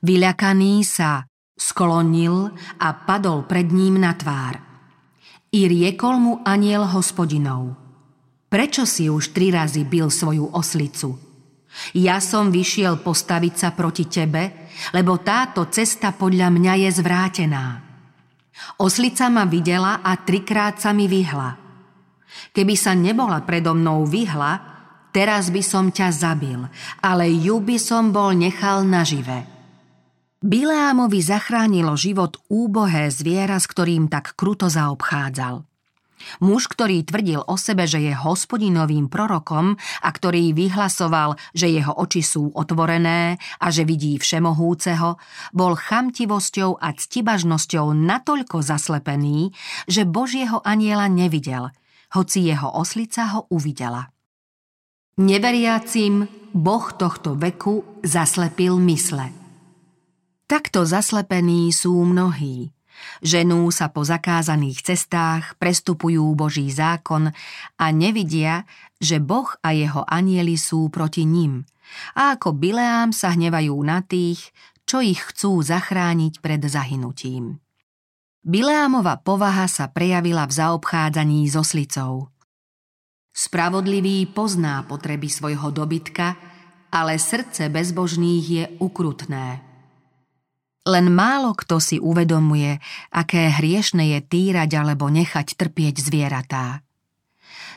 Vyľakaný 0.01 0.83
sa 0.83 1.29
sklonil 1.61 2.49
a 2.81 2.89
padol 3.05 3.45
pred 3.45 3.69
ním 3.69 4.01
na 4.01 4.17
tvár. 4.17 4.59
I 5.53 5.69
riekol 5.69 6.17
mu 6.17 6.33
aniel 6.43 6.89
hospodinov. 6.89 7.77
Prečo 8.49 8.89
si 8.89 9.13
už 9.13 9.37
tri 9.37 9.53
razy 9.53 9.85
bil 9.85 10.09
svoju 10.09 10.57
oslicu? 10.57 11.21
Ja 11.95 12.19
som 12.19 12.51
vyšiel 12.51 12.99
postaviť 12.99 13.55
sa 13.55 13.69
proti 13.71 14.11
tebe, 14.11 14.70
lebo 14.97 15.21
táto 15.21 15.69
cesta 15.69 16.13
podľa 16.13 16.49
mňa 16.53 16.73
je 16.87 16.91
zvrátená. 17.01 17.65
Oslica 18.81 19.33
ma 19.33 19.49
videla 19.49 20.05
a 20.05 20.17
trikrát 20.21 20.77
sa 20.81 20.93
mi 20.93 21.09
vyhla. 21.09 21.57
Keby 22.53 22.75
sa 22.77 22.93
nebola 22.97 23.43
predo 23.47 23.73
mnou 23.73 24.05
vyhla, 24.05 24.61
teraz 25.11 25.49
by 25.49 25.63
som 25.65 25.89
ťa 25.91 26.09
zabil, 26.13 26.61
ale 27.01 27.31
ju 27.31 27.59
by 27.63 27.77
som 27.79 28.13
bol 28.13 28.35
nechal 28.37 28.85
nažive. 28.87 29.47
Bileámovi 30.41 31.21
zachránilo 31.21 31.93
život 32.01 32.41
úbohé 32.49 33.13
zviera, 33.13 33.61
s 33.61 33.69
ktorým 33.69 34.09
tak 34.09 34.33
kruto 34.41 34.73
zaobchádzal. 34.73 35.70
Muž, 36.41 36.71
ktorý 36.71 37.03
tvrdil 37.05 37.41
o 37.45 37.57
sebe, 37.57 37.85
že 37.85 38.01
je 38.01 38.13
hospodinovým 38.17 39.09
prorokom 39.11 39.77
a 39.77 40.09
ktorý 40.09 40.53
vyhlasoval, 40.55 41.37
že 41.53 41.73
jeho 41.73 41.93
oči 41.97 42.23
sú 42.23 42.53
otvorené 42.55 43.41
a 43.59 43.67
že 43.69 43.85
vidí 43.89 44.17
všemohúceho, 44.21 45.17
bol 45.53 45.73
chamtivosťou 45.75 46.81
a 46.81 46.93
ctibažnosťou 46.95 47.93
natoľko 47.93 48.63
zaslepený, 48.63 49.53
že 49.91 50.09
Božieho 50.09 50.61
aniela 50.63 51.11
nevidel, 51.11 51.73
hoci 52.15 52.47
jeho 52.47 52.71
oslica 52.75 53.27
ho 53.37 53.47
uvidela. 53.51 54.11
Neveriacim 55.21 56.25
Boh 56.57 56.87
tohto 56.97 57.37
veku 57.37 58.01
zaslepil 58.01 58.81
mysle. 58.89 59.31
Takto 60.51 60.83
zaslepení 60.83 61.71
sú 61.71 61.95
mnohí, 62.03 62.75
Ženú 63.21 63.69
sa 63.71 63.93
po 63.93 64.05
zakázaných 64.07 64.85
cestách, 64.85 65.55
prestupujú 65.61 66.25
Boží 66.33 66.69
zákon 66.73 67.31
a 67.77 67.87
nevidia, 67.93 68.65
že 69.01 69.21
Boh 69.21 69.49
a 69.61 69.73
jeho 69.73 70.05
anieli 70.09 70.57
sú 70.57 70.89
proti 70.89 71.29
ním. 71.29 71.65
A 72.15 72.39
ako 72.39 72.55
Bileám 72.55 73.11
sa 73.11 73.35
hnevajú 73.35 73.77
na 73.83 74.01
tých, 74.05 74.53
čo 74.87 75.03
ich 75.03 75.23
chcú 75.23 75.63
zachrániť 75.63 76.43
pred 76.43 76.63
zahynutím. 76.67 77.63
Bileámova 78.41 79.21
povaha 79.21 79.69
sa 79.69 79.93
prejavila 79.93 80.49
v 80.49 80.57
zaobchádzaní 80.57 81.45
so 81.47 81.61
slicou. 81.61 82.33
Spravodlivý 83.31 84.27
pozná 84.27 84.83
potreby 84.89 85.31
svojho 85.31 85.71
dobytka, 85.71 86.35
ale 86.91 87.21
srdce 87.21 87.71
bezbožných 87.71 88.45
je 88.51 88.65
ukrutné. 88.83 89.70
Len 90.91 91.07
málo 91.07 91.55
kto 91.55 91.79
si 91.79 92.03
uvedomuje, 92.03 92.83
aké 93.15 93.55
hriešne 93.55 94.19
je 94.19 94.21
týrať 94.27 94.71
alebo 94.75 95.07
nechať 95.07 95.55
trpieť 95.55 96.03
zvieratá. 96.03 96.83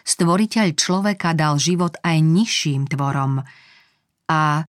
Stvoriteľ 0.01 0.74
človeka 0.74 1.38
dal 1.38 1.62
život 1.62 1.93
aj 2.01 2.17
nižším 2.20 2.89
tvorom 2.89 3.46
a 4.27 4.65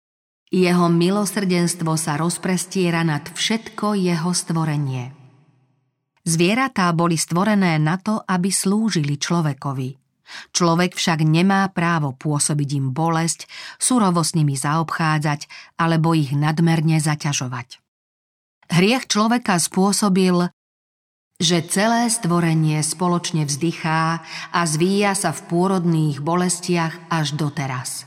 jeho 0.50 0.88
milosrdenstvo 0.90 1.94
sa 2.00 2.16
rozprestiera 2.18 3.04
nad 3.04 3.28
všetko 3.28 3.94
jeho 4.00 4.32
stvorenie. 4.34 5.14
Zvieratá 6.26 6.90
boli 6.96 7.20
stvorené 7.20 7.78
na 7.78 8.00
to, 8.00 8.24
aby 8.24 8.50
slúžili 8.50 9.20
človekovi. 9.22 10.00
Človek 10.54 10.94
však 10.94 11.26
nemá 11.26 11.66
právo 11.74 12.14
pôsobiť 12.14 12.70
im 12.78 12.88
bolesť, 12.94 13.50
surovo 13.82 14.22
s 14.22 14.34
nimi 14.38 14.54
zaobchádzať 14.58 15.50
alebo 15.78 16.14
ich 16.14 16.34
nadmerne 16.34 17.02
zaťažovať. 17.02 17.89
Hriech 18.70 19.10
človeka 19.10 19.58
spôsobil, 19.58 20.54
že 21.40 21.66
celé 21.66 22.06
stvorenie 22.12 22.84
spoločne 22.86 23.50
vzdychá 23.50 24.22
a 24.54 24.62
zvíja 24.70 25.18
sa 25.18 25.34
v 25.34 25.42
pôrodných 25.50 26.22
bolestiach 26.22 27.10
až 27.10 27.34
doteraz. 27.34 28.06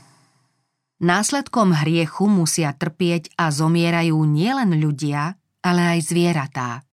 Následkom 1.03 1.75
hriechu 1.75 2.31
musia 2.31 2.71
trpieť 2.71 3.35
a 3.35 3.51
zomierajú 3.51 4.15
nielen 4.23 4.79
ľudia, 4.79 5.35
ale 5.59 5.99
aj 5.99 5.99
zvieratá. 6.07 6.87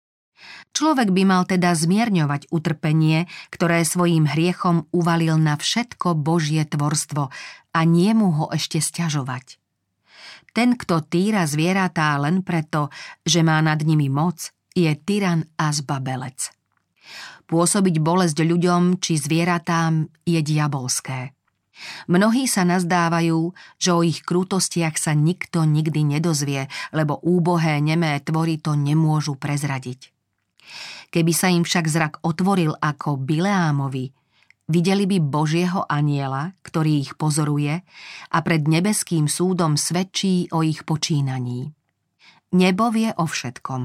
Človek 0.76 1.10
by 1.10 1.22
mal 1.24 1.42
teda 1.48 1.72
zmierňovať 1.72 2.52
utrpenie, 2.52 3.26
ktoré 3.48 3.82
svojim 3.82 4.28
hriechom 4.28 4.86
uvalil 4.92 5.40
na 5.40 5.56
všetko 5.56 6.14
Božie 6.14 6.62
tvorstvo 6.68 7.32
a 7.72 7.80
nie 7.82 8.12
mu 8.12 8.30
ho 8.30 8.46
ešte 8.52 8.78
stiažovať. 8.78 9.56
Ten, 10.56 10.72
kto 10.72 11.04
týra 11.04 11.44
zvieratá 11.44 12.16
len 12.16 12.40
preto, 12.40 12.88
že 13.20 13.44
má 13.44 13.60
nad 13.60 13.76
nimi 13.84 14.08
moc, 14.08 14.56
je 14.72 14.88
tyran 14.96 15.44
a 15.60 15.68
zbabelec. 15.68 16.48
Pôsobiť 17.44 18.00
bolesť 18.00 18.40
ľuďom 18.40 18.96
či 18.96 19.20
zvieratám 19.20 20.08
je 20.24 20.40
diabolské. 20.40 21.36
Mnohí 22.08 22.48
sa 22.48 22.64
nazdávajú, 22.64 23.52
že 23.76 23.90
o 23.92 24.00
ich 24.00 24.24
krutostiach 24.24 24.96
sa 24.96 25.12
nikto 25.12 25.68
nikdy 25.68 26.16
nedozvie, 26.16 26.72
lebo 26.96 27.20
úbohé 27.20 27.84
nemé 27.84 28.16
tvory 28.24 28.56
to 28.56 28.72
nemôžu 28.72 29.36
prezradiť. 29.36 30.08
Keby 31.12 31.32
sa 31.36 31.52
im 31.52 31.68
však 31.68 31.84
zrak 31.84 32.14
otvoril 32.24 32.72
ako 32.80 33.20
Bileámovi, 33.20 34.08
videli 34.66 35.06
by 35.06 35.18
Božieho 35.22 35.86
aniela, 35.86 36.54
ktorý 36.62 37.02
ich 37.06 37.12
pozoruje 37.14 37.82
a 38.30 38.38
pred 38.42 38.66
nebeským 38.66 39.30
súdom 39.30 39.78
svedčí 39.78 40.50
o 40.50 40.62
ich 40.66 40.82
počínaní. 40.82 41.70
Nebo 42.54 42.90
vie 42.90 43.10
o 43.14 43.26
všetkom 43.26 43.82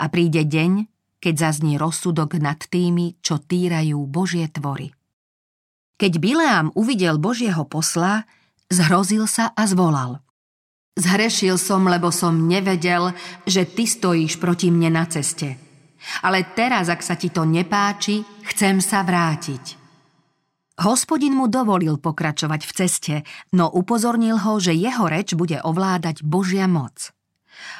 a 0.00 0.04
príde 0.08 0.44
deň, 0.44 0.72
keď 1.20 1.34
zaznie 1.36 1.76
rozsudok 1.80 2.38
nad 2.38 2.60
tými, 2.60 3.18
čo 3.24 3.40
týrajú 3.40 4.04
Božie 4.06 4.46
tvory. 4.52 4.92
Keď 5.96 6.12
Bileám 6.20 6.68
uvidel 6.76 7.16
Božieho 7.16 7.64
posla, 7.64 8.28
zhrozil 8.68 9.24
sa 9.24 9.56
a 9.56 9.64
zvolal. 9.64 10.20
Zhrešil 10.96 11.56
som, 11.60 11.88
lebo 11.88 12.12
som 12.12 12.48
nevedel, 12.48 13.12
že 13.48 13.68
ty 13.68 13.88
stojíš 13.88 14.36
proti 14.40 14.72
mne 14.72 14.96
na 14.96 15.04
ceste. 15.08 15.56
Ale 16.24 16.52
teraz, 16.52 16.92
ak 16.92 17.00
sa 17.00 17.16
ti 17.16 17.32
to 17.32 17.48
nepáči, 17.48 18.24
chcem 18.52 18.80
sa 18.80 19.04
vrátiť. 19.04 19.85
Hospodin 20.76 21.32
mu 21.32 21.48
dovolil 21.48 21.96
pokračovať 21.96 22.60
v 22.68 22.72
ceste, 22.76 23.14
no 23.56 23.72
upozornil 23.72 24.36
ho, 24.36 24.60
že 24.60 24.76
jeho 24.76 25.08
reč 25.08 25.32
bude 25.32 25.56
ovládať 25.64 26.20
Božia 26.20 26.68
moc. 26.68 27.16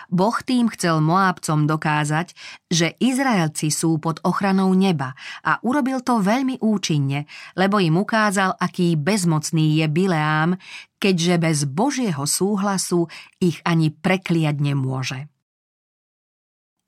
Boh 0.08 0.32
tým 0.40 0.72
chcel 0.72 1.04
Moábcom 1.04 1.68
dokázať, 1.68 2.32
že 2.72 2.96
Izraelci 2.96 3.68
sú 3.68 4.00
pod 4.00 4.24
ochranou 4.24 4.72
neba 4.72 5.12
a 5.44 5.60
urobil 5.60 6.00
to 6.00 6.24
veľmi 6.24 6.56
účinne, 6.64 7.28
lebo 7.52 7.76
im 7.76 8.00
ukázal, 8.00 8.56
aký 8.56 8.96
bezmocný 8.96 9.84
je 9.84 9.86
Bileám, 9.92 10.56
keďže 10.96 11.34
bez 11.36 11.58
Božieho 11.68 12.24
súhlasu 12.24 13.12
ich 13.36 13.60
ani 13.68 13.92
prekliať 13.92 14.56
nemôže. 14.56 15.28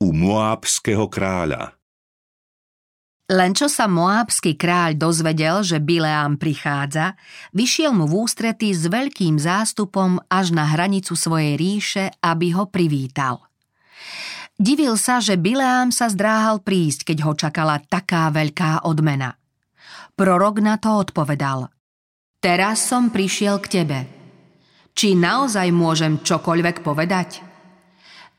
U 0.01 0.15
Moábského 0.15 1.11
kráľa 1.11 1.78
len 3.29 3.53
čo 3.53 3.69
sa 3.69 3.85
moábsky 3.85 4.57
kráľ 4.57 4.97
dozvedel, 4.97 5.61
že 5.61 5.77
Bileám 5.77 6.41
prichádza, 6.41 7.13
vyšiel 7.53 7.93
mu 7.93 8.09
v 8.09 8.25
ústrety 8.25 8.73
s 8.73 8.89
veľkým 8.89 9.37
zástupom 9.37 10.17
až 10.33 10.49
na 10.49 10.65
hranicu 10.65 11.13
svojej 11.13 11.53
ríše, 11.53 12.09
aby 12.25 12.57
ho 12.57 12.65
privítal. 12.65 13.45
Divil 14.57 14.97
sa, 14.97 15.21
že 15.21 15.37
Bileám 15.37 15.93
sa 15.93 16.09
zdráhal 16.09 16.65
prísť, 16.65 17.13
keď 17.13 17.17
ho 17.21 17.33
čakala 17.37 17.77
taká 17.85 18.33
veľká 18.33 18.81
odmena. 18.89 19.37
Prorok 20.17 20.59
na 20.65 20.81
to 20.81 20.97
odpovedal. 20.97 21.69
Teraz 22.41 22.81
som 22.81 23.13
prišiel 23.13 23.61
k 23.61 23.67
tebe. 23.71 23.99
Či 24.97 25.13
naozaj 25.13 25.69
môžem 25.69 26.19
čokoľvek 26.25 26.81
povedať? 26.81 27.45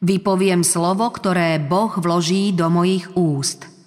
Vypoviem 0.02 0.66
slovo, 0.66 1.09
ktoré 1.14 1.62
Boh 1.62 1.94
vloží 1.94 2.50
do 2.50 2.66
mojich 2.66 3.06
úst– 3.14 3.64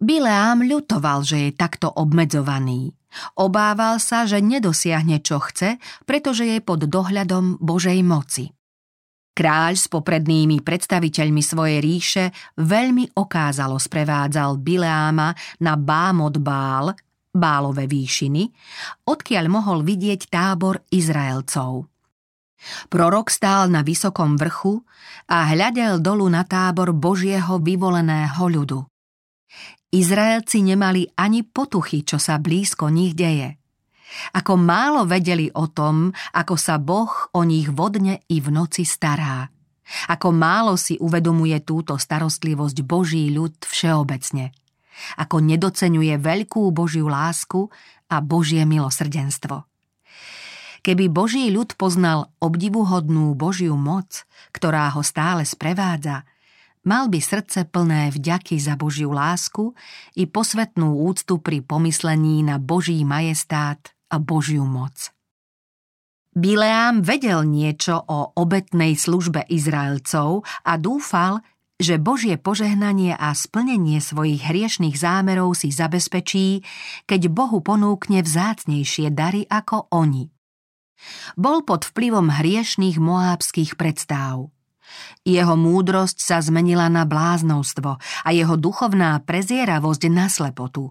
Bileám 0.00 0.64
ľutoval, 0.64 1.20
že 1.20 1.36
je 1.48 1.50
takto 1.52 1.92
obmedzovaný. 1.92 2.96
Obával 3.36 4.00
sa, 4.00 4.24
že 4.24 4.40
nedosiahne 4.40 5.20
čo 5.20 5.44
chce, 5.44 5.76
pretože 6.08 6.48
je 6.48 6.58
pod 6.64 6.88
dohľadom 6.88 7.60
Božej 7.60 8.00
moci. 8.00 8.48
Kráľ 9.36 9.72
s 9.76 9.86
poprednými 9.92 10.64
predstaviteľmi 10.64 11.42
svojej 11.44 11.78
ríše 11.84 12.24
veľmi 12.58 13.12
okázalo 13.12 13.78
sprevádzal 13.78 14.58
Bileáma 14.58 15.32
na 15.62 15.76
Bámod 15.78 16.40
Bál, 16.42 16.92
Bálové 17.30 17.86
výšiny, 17.86 18.50
odkiaľ 19.06 19.44
mohol 19.46 19.86
vidieť 19.86 20.26
tábor 20.26 20.82
Izraelcov. 20.90 21.86
Prorok 22.92 23.32
stál 23.32 23.72
na 23.72 23.80
vysokom 23.80 24.36
vrchu 24.36 24.82
a 25.30 25.48
hľadel 25.54 26.02
dolu 26.02 26.28
na 26.28 26.44
tábor 26.44 26.92
Božieho 26.92 27.62
vyvoleného 27.62 28.44
ľudu. 28.44 28.89
Izraelci 29.90 30.62
nemali 30.62 31.02
ani 31.18 31.42
potuchy, 31.42 32.06
čo 32.06 32.22
sa 32.22 32.38
blízko 32.38 32.94
nich 32.94 33.18
deje. 33.18 33.58
Ako 34.34 34.54
málo 34.54 35.02
vedeli 35.06 35.50
o 35.50 35.66
tom, 35.70 36.14
ako 36.34 36.54
sa 36.54 36.78
Boh 36.78 37.10
o 37.34 37.42
nich 37.42 37.70
vodne 37.70 38.22
i 38.30 38.38
v 38.38 38.48
noci 38.54 38.86
stará. 38.86 39.50
Ako 40.06 40.30
málo 40.30 40.78
si 40.78 40.94
uvedomuje 41.02 41.58
túto 41.66 41.98
starostlivosť 41.98 42.86
Boží 42.86 43.26
ľud 43.34 43.66
všeobecne. 43.66 44.54
Ako 45.18 45.42
nedocenuje 45.42 46.14
veľkú 46.22 46.70
Božiu 46.70 47.10
lásku 47.10 47.66
a 48.06 48.22
Božie 48.22 48.62
milosrdenstvo. 48.62 49.66
Keby 50.86 51.10
Boží 51.10 51.50
ľud 51.50 51.74
poznal 51.74 52.30
obdivuhodnú 52.38 53.34
Božiu 53.34 53.74
moc, 53.74 54.24
ktorá 54.54 54.88
ho 54.94 55.02
stále 55.02 55.42
sprevádza, 55.42 56.24
Mal 56.80 57.12
by 57.12 57.20
srdce 57.20 57.68
plné 57.68 58.08
vďaky 58.08 58.56
za 58.56 58.72
Božiu 58.72 59.12
lásku 59.12 59.76
i 60.16 60.24
posvetnú 60.24 61.04
úctu 61.04 61.36
pri 61.36 61.60
pomyslení 61.60 62.40
na 62.40 62.56
Boží 62.56 63.04
majestát 63.04 63.92
a 64.08 64.16
Božiu 64.16 64.64
moc. 64.64 65.12
Bileám 66.32 67.04
vedel 67.04 67.44
niečo 67.44 68.00
o 68.00 68.32
obetnej 68.32 68.96
službe 68.96 69.44
Izraelcov 69.52 70.40
a 70.64 70.80
dúfal, 70.80 71.44
že 71.76 72.00
Božie 72.00 72.40
požehnanie 72.40 73.12
a 73.12 73.36
splnenie 73.36 74.00
svojich 74.00 74.40
hriešných 74.40 74.96
zámerov 74.96 75.52
si 75.60 75.68
zabezpečí, 75.68 76.64
keď 77.04 77.28
Bohu 77.28 77.60
ponúkne 77.60 78.24
vzácnejšie 78.24 79.12
dary 79.12 79.44
ako 79.52 79.92
oni. 79.92 80.32
Bol 81.36 81.60
pod 81.60 81.84
vplyvom 81.92 82.32
hriešných 82.32 82.96
moábských 82.96 83.76
predstáv– 83.76 84.48
jeho 85.22 85.54
múdrosť 85.54 86.18
sa 86.18 86.38
zmenila 86.40 86.88
na 86.88 87.04
bláznostvo 87.04 88.00
a 88.00 88.28
jeho 88.30 88.56
duchovná 88.56 89.20
prezieravosť 89.22 90.02
na 90.10 90.26
slepotu. 90.26 90.90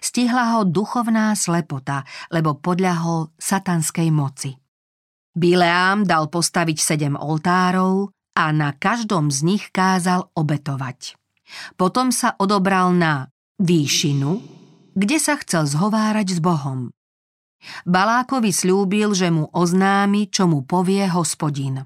Stihla 0.00 0.56
ho 0.56 0.68
duchovná 0.68 1.32
slepota, 1.32 2.04
lebo 2.28 2.60
podľahol 2.60 3.32
satanskej 3.40 4.12
moci. 4.12 4.52
Bileám 5.32 6.04
dal 6.04 6.28
postaviť 6.28 6.78
sedem 6.78 7.14
oltárov 7.16 8.12
a 8.36 8.44
na 8.52 8.76
každom 8.76 9.32
z 9.32 9.38
nich 9.46 9.64
kázal 9.72 10.28
obetovať. 10.36 11.16
Potom 11.74 12.14
sa 12.14 12.36
odobral 12.38 12.94
na 12.94 13.30
výšinu, 13.58 14.42
kde 14.94 15.18
sa 15.18 15.38
chcel 15.38 15.66
zhovárať 15.66 16.38
s 16.38 16.40
Bohom. 16.42 16.90
Balákovi 17.84 18.50
slúbil, 18.56 19.12
že 19.12 19.28
mu 19.28 19.48
oznámi, 19.52 20.32
čo 20.32 20.48
mu 20.48 20.64
povie 20.64 21.04
hospodin. 21.10 21.84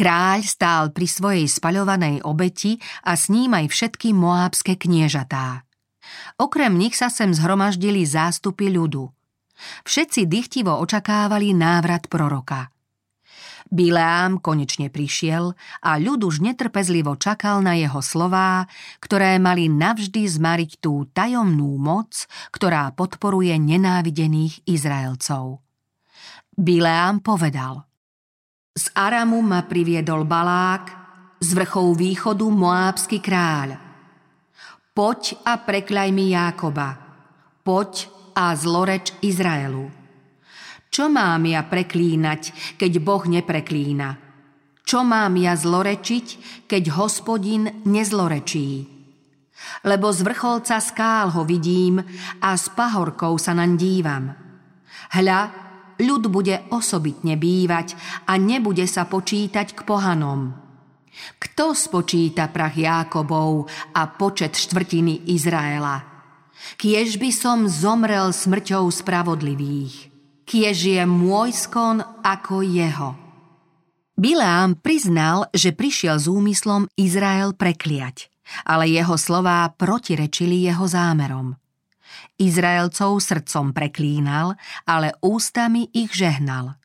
Kráľ 0.00 0.48
stál 0.48 0.96
pri 0.96 1.04
svojej 1.04 1.44
spaľovanej 1.44 2.24
obeti 2.24 2.80
a 3.04 3.12
s 3.20 3.28
ním 3.28 3.52
aj 3.52 3.68
všetky 3.68 4.16
moábske 4.16 4.80
kniežatá. 4.80 5.68
Okrem 6.40 6.72
nich 6.72 6.96
sa 6.96 7.12
sem 7.12 7.28
zhromaždili 7.36 8.08
zástupy 8.08 8.72
ľudu. 8.72 9.12
Všetci 9.84 10.24
dychtivo 10.24 10.72
očakávali 10.80 11.52
návrat 11.52 12.08
proroka. 12.08 12.72
Bileám 13.68 14.40
konečne 14.40 14.88
prišiel 14.88 15.52
a 15.84 16.00
ľud 16.00 16.24
už 16.24 16.40
netrpezlivo 16.48 17.20
čakal 17.20 17.60
na 17.60 17.76
jeho 17.76 18.00
slová, 18.00 18.64
ktoré 19.04 19.36
mali 19.36 19.68
navždy 19.68 20.24
zmariť 20.24 20.80
tú 20.80 21.12
tajomnú 21.12 21.76
moc, 21.76 22.24
ktorá 22.56 22.88
podporuje 22.96 23.52
nenávidených 23.60 24.64
Izraelcov. 24.64 25.60
Bileám 26.56 27.20
povedal– 27.20 27.84
z 28.74 28.84
Aramu 28.94 29.42
ma 29.42 29.66
priviedol 29.66 30.22
Balák, 30.22 30.84
z 31.40 31.50
vrchov 31.56 31.98
východu 31.98 32.46
Moábsky 32.46 33.18
kráľ. 33.18 33.80
Poď 34.94 35.40
a 35.42 35.58
prekľaj 35.58 36.08
mi 36.12 36.30
Jákoba, 36.30 36.88
poď 37.64 38.06
a 38.36 38.54
zloreč 38.54 39.16
Izraelu. 39.24 39.88
Čo 40.90 41.06
mám 41.06 41.46
ja 41.46 41.62
preklínať, 41.62 42.74
keď 42.76 42.92
Boh 42.98 43.22
nepreklína? 43.22 44.18
Čo 44.82 45.06
mám 45.06 45.38
ja 45.38 45.54
zlorečiť, 45.54 46.26
keď 46.66 46.82
hospodin 46.98 47.86
nezlorečí? 47.86 48.98
Lebo 49.86 50.10
z 50.10 50.20
vrcholca 50.26 50.82
skál 50.82 51.30
ho 51.30 51.46
vidím 51.46 52.02
a 52.42 52.58
s 52.58 52.66
pahorkou 52.74 53.38
sa 53.38 53.54
naň 53.54 53.70
dívam. 53.78 54.24
Hľa, 55.14 55.40
ľud 56.00 56.32
bude 56.32 56.66
osobitne 56.72 57.36
bývať 57.36 57.94
a 58.26 58.40
nebude 58.40 58.88
sa 58.88 59.04
počítať 59.04 59.76
k 59.76 59.80
pohanom. 59.84 60.56
Kto 61.36 61.76
spočíta 61.76 62.48
prach 62.48 62.74
Jákobov 62.74 63.68
a 63.92 64.08
počet 64.08 64.56
štvrtiny 64.56 65.28
Izraela? 65.28 66.00
Kiež 66.80 67.20
by 67.20 67.30
som 67.32 67.58
zomrel 67.68 68.32
smrťou 68.32 68.88
spravodlivých. 68.88 70.12
Kiež 70.48 70.78
je 70.96 71.02
môj 71.04 71.54
skon 71.54 72.02
ako 72.24 72.64
jeho. 72.64 73.14
Bileám 74.20 74.76
priznal, 74.76 75.48
že 75.56 75.72
prišiel 75.72 76.20
s 76.20 76.28
úmyslom 76.28 76.90
Izrael 76.98 77.56
prekliať, 77.56 78.28
ale 78.68 78.90
jeho 78.92 79.16
slová 79.16 79.72
protirečili 79.72 80.68
jeho 80.68 80.84
zámerom. 80.84 81.56
Izraelcov 82.40 83.20
srdcom 83.20 83.76
preklínal, 83.76 84.56
ale 84.88 85.14
ústami 85.20 85.88
ich 85.92 86.12
žehnal. 86.14 86.80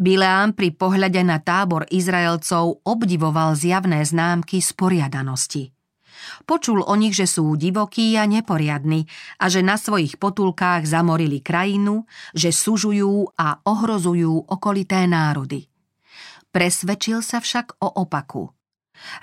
Bileám 0.00 0.56
pri 0.56 0.72
pohľade 0.72 1.20
na 1.20 1.42
tábor 1.44 1.84
Izraelcov 1.92 2.80
obdivoval 2.88 3.52
zjavné 3.52 4.00
známky 4.00 4.64
sporiadanosti. 4.64 5.76
Počul 6.44 6.84
o 6.84 6.94
nich, 6.96 7.16
že 7.16 7.24
sú 7.24 7.56
divokí 7.56 8.16
a 8.16 8.28
neporiadni 8.28 9.08
a 9.40 9.48
že 9.48 9.64
na 9.64 9.80
svojich 9.80 10.20
potulkách 10.20 10.84
zamorili 10.84 11.40
krajinu, 11.40 12.04
že 12.36 12.52
sužujú 12.52 13.36
a 13.40 13.60
ohrozujú 13.64 14.52
okolité 14.52 15.08
národy. 15.08 15.68
Presvedčil 16.50 17.24
sa 17.24 17.40
však 17.40 17.80
o 17.80 18.04
opaku. 18.04 18.59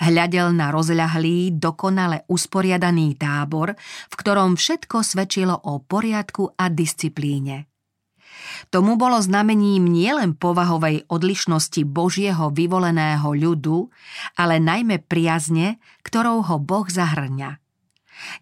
Hľadel 0.01 0.53
na 0.53 0.73
rozľahlý, 0.73 1.57
dokonale 1.57 2.25
usporiadaný 2.27 3.17
tábor, 3.17 3.77
v 4.09 4.13
ktorom 4.13 4.57
všetko 4.57 5.01
svedčilo 5.05 5.55
o 5.55 5.81
poriadku 5.81 6.53
a 6.57 6.69
disciplíne. 6.69 7.69
Tomu 8.69 8.97
bolo 8.97 9.17
znamením 9.21 9.87
nielen 9.87 10.37
povahovej 10.37 11.07
odlišnosti 11.09 11.81
Božieho 11.87 12.49
vyvoleného 12.53 13.29
ľudu, 13.33 13.89
ale 14.37 14.61
najmä 14.61 15.01
priazne, 15.03 15.81
ktorou 16.03 16.45
ho 16.45 16.57
Boh 16.61 16.87
zahrňa. 16.87 17.57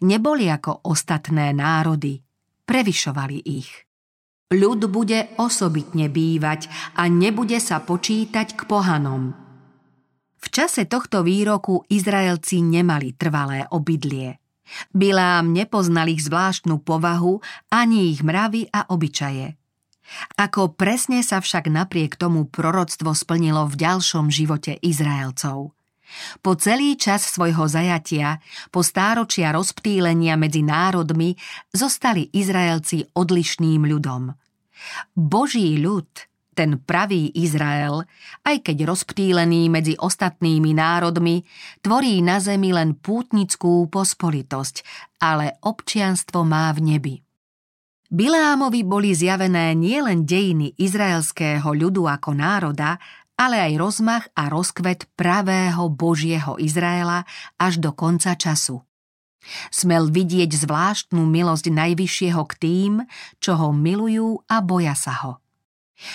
Neboli 0.04 0.48
ako 0.48 0.88
ostatné 0.88 1.52
národy, 1.52 2.20
prevyšovali 2.64 3.38
ich. 3.44 3.70
Ľud 4.46 4.88
bude 4.88 5.36
osobitne 5.42 6.06
bývať 6.06 6.70
a 6.96 7.10
nebude 7.10 7.58
sa 7.58 7.82
počítať 7.82 8.54
k 8.54 8.60
pohanom. 8.64 9.45
V 10.36 10.46
čase 10.52 10.84
tohto 10.84 11.24
výroku 11.24 11.84
Izraelci 11.88 12.60
nemali 12.62 13.16
trvalé 13.16 13.64
obydlie. 13.72 14.38
Bilám 14.90 15.54
nepoznal 15.54 16.10
ich 16.10 16.26
zvláštnu 16.26 16.82
povahu 16.82 17.38
ani 17.70 18.10
ich 18.10 18.20
mravy 18.26 18.66
a 18.74 18.90
obyčaje. 18.90 19.54
Ako 20.38 20.74
presne 20.78 21.22
sa 21.26 21.42
však 21.42 21.66
napriek 21.66 22.14
tomu 22.14 22.46
proroctvo 22.46 23.10
splnilo 23.10 23.66
v 23.66 23.74
ďalšom 23.74 24.30
živote 24.30 24.78
Izraelcov. 24.78 25.74
Po 26.38 26.54
celý 26.54 26.94
čas 26.94 27.26
svojho 27.26 27.66
zajatia, 27.66 28.38
po 28.70 28.86
stáročia 28.86 29.50
rozptýlenia 29.50 30.38
medzi 30.38 30.62
národmi, 30.62 31.34
zostali 31.74 32.30
Izraelci 32.30 33.02
odlišným 33.18 33.82
ľudom. 33.82 34.30
Boží 35.18 35.74
ľud, 35.82 36.06
ten 36.56 36.80
pravý 36.80 37.28
Izrael, 37.36 38.08
aj 38.48 38.64
keď 38.64 38.88
rozptýlený 38.88 39.68
medzi 39.68 39.94
ostatnými 40.00 40.72
národmi, 40.72 41.44
tvorí 41.84 42.24
na 42.24 42.40
zemi 42.40 42.72
len 42.72 42.96
pútnickú 42.96 43.84
pospolitosť, 43.92 44.80
ale 45.20 45.60
občianstvo 45.60 46.40
má 46.48 46.72
v 46.72 46.80
nebi. 46.96 47.14
Bileámovi 48.08 48.80
boli 48.86 49.12
zjavené 49.12 49.76
nielen 49.76 50.24
dejiny 50.24 50.72
izraelského 50.80 51.66
ľudu 51.66 52.08
ako 52.08 52.38
národa, 52.38 52.96
ale 53.36 53.60
aj 53.60 53.72
rozmach 53.76 54.24
a 54.32 54.48
rozkvet 54.48 55.12
pravého 55.12 55.92
Božieho 55.92 56.56
Izraela 56.56 57.28
až 57.60 57.82
do 57.82 57.92
konca 57.92 58.32
času. 58.32 58.80
Smel 59.70 60.10
vidieť 60.10 60.50
zvláštnu 60.50 61.22
milosť 61.22 61.70
Najvyššieho 61.70 62.42
k 62.50 62.52
tým, 62.58 62.92
čo 63.38 63.54
ho 63.54 63.70
milujú 63.70 64.42
a 64.50 64.58
boja 64.64 64.96
sa 64.96 65.14
ho. 65.22 65.45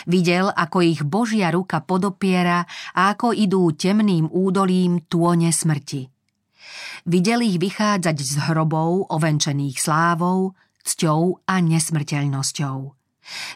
Videl, 0.06 0.54
ako 0.54 0.86
ich 0.86 1.02
Božia 1.02 1.50
ruka 1.50 1.82
podopiera 1.82 2.66
a 2.94 3.18
ako 3.18 3.34
idú 3.34 3.74
temným 3.74 4.30
údolím 4.30 5.06
tône 5.10 5.50
smrti. 5.50 6.10
Videl 7.10 7.42
ich 7.42 7.58
vychádzať 7.58 8.18
z 8.22 8.34
hrobov 8.46 9.10
ovenčených 9.10 9.78
slávou, 9.82 10.54
cťou 10.86 11.46
a 11.50 11.56
nesmrteľnosťou. 11.62 12.78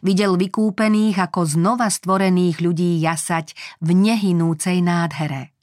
Videl 0.06 0.38
vykúpených 0.38 1.18
ako 1.30 1.42
znova 1.46 1.90
stvorených 1.90 2.62
ľudí 2.62 2.98
jasať 3.02 3.54
v 3.82 3.90
nehynúcej 3.98 4.82
nádhere. 4.82 5.54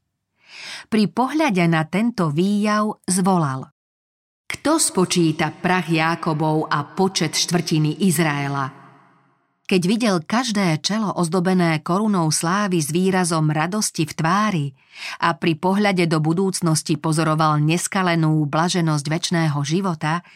Pri 0.91 1.09
pohľade 1.09 1.65
na 1.71 1.87
tento 1.87 2.29
výjav 2.31 3.03
zvolal. 3.09 3.71
Kto 4.47 4.77
spočíta 4.77 5.49
prach 5.49 5.89
Jákobov 5.89 6.69
a 6.69 6.85
počet 6.93 7.33
štvrtiny 7.33 8.05
Izraela? 8.05 8.82
Keď 9.63 9.83
videl 9.87 10.17
každé 10.21 10.83
čelo 10.83 11.15
ozdobené 11.15 11.79
korunou 11.81 12.29
slávy 12.35 12.83
s 12.83 12.91
výrazom 12.91 13.47
radosti 13.47 14.03
v 14.03 14.13
tvári 14.13 14.67
a 15.23 15.39
pri 15.39 15.55
pohľade 15.55 16.11
do 16.11 16.19
budúcnosti 16.19 16.99
pozoroval 16.99 17.63
neskalenú 17.63 18.43
blaženosť 18.51 19.07
väčšného 19.07 19.59
života, 19.63 20.27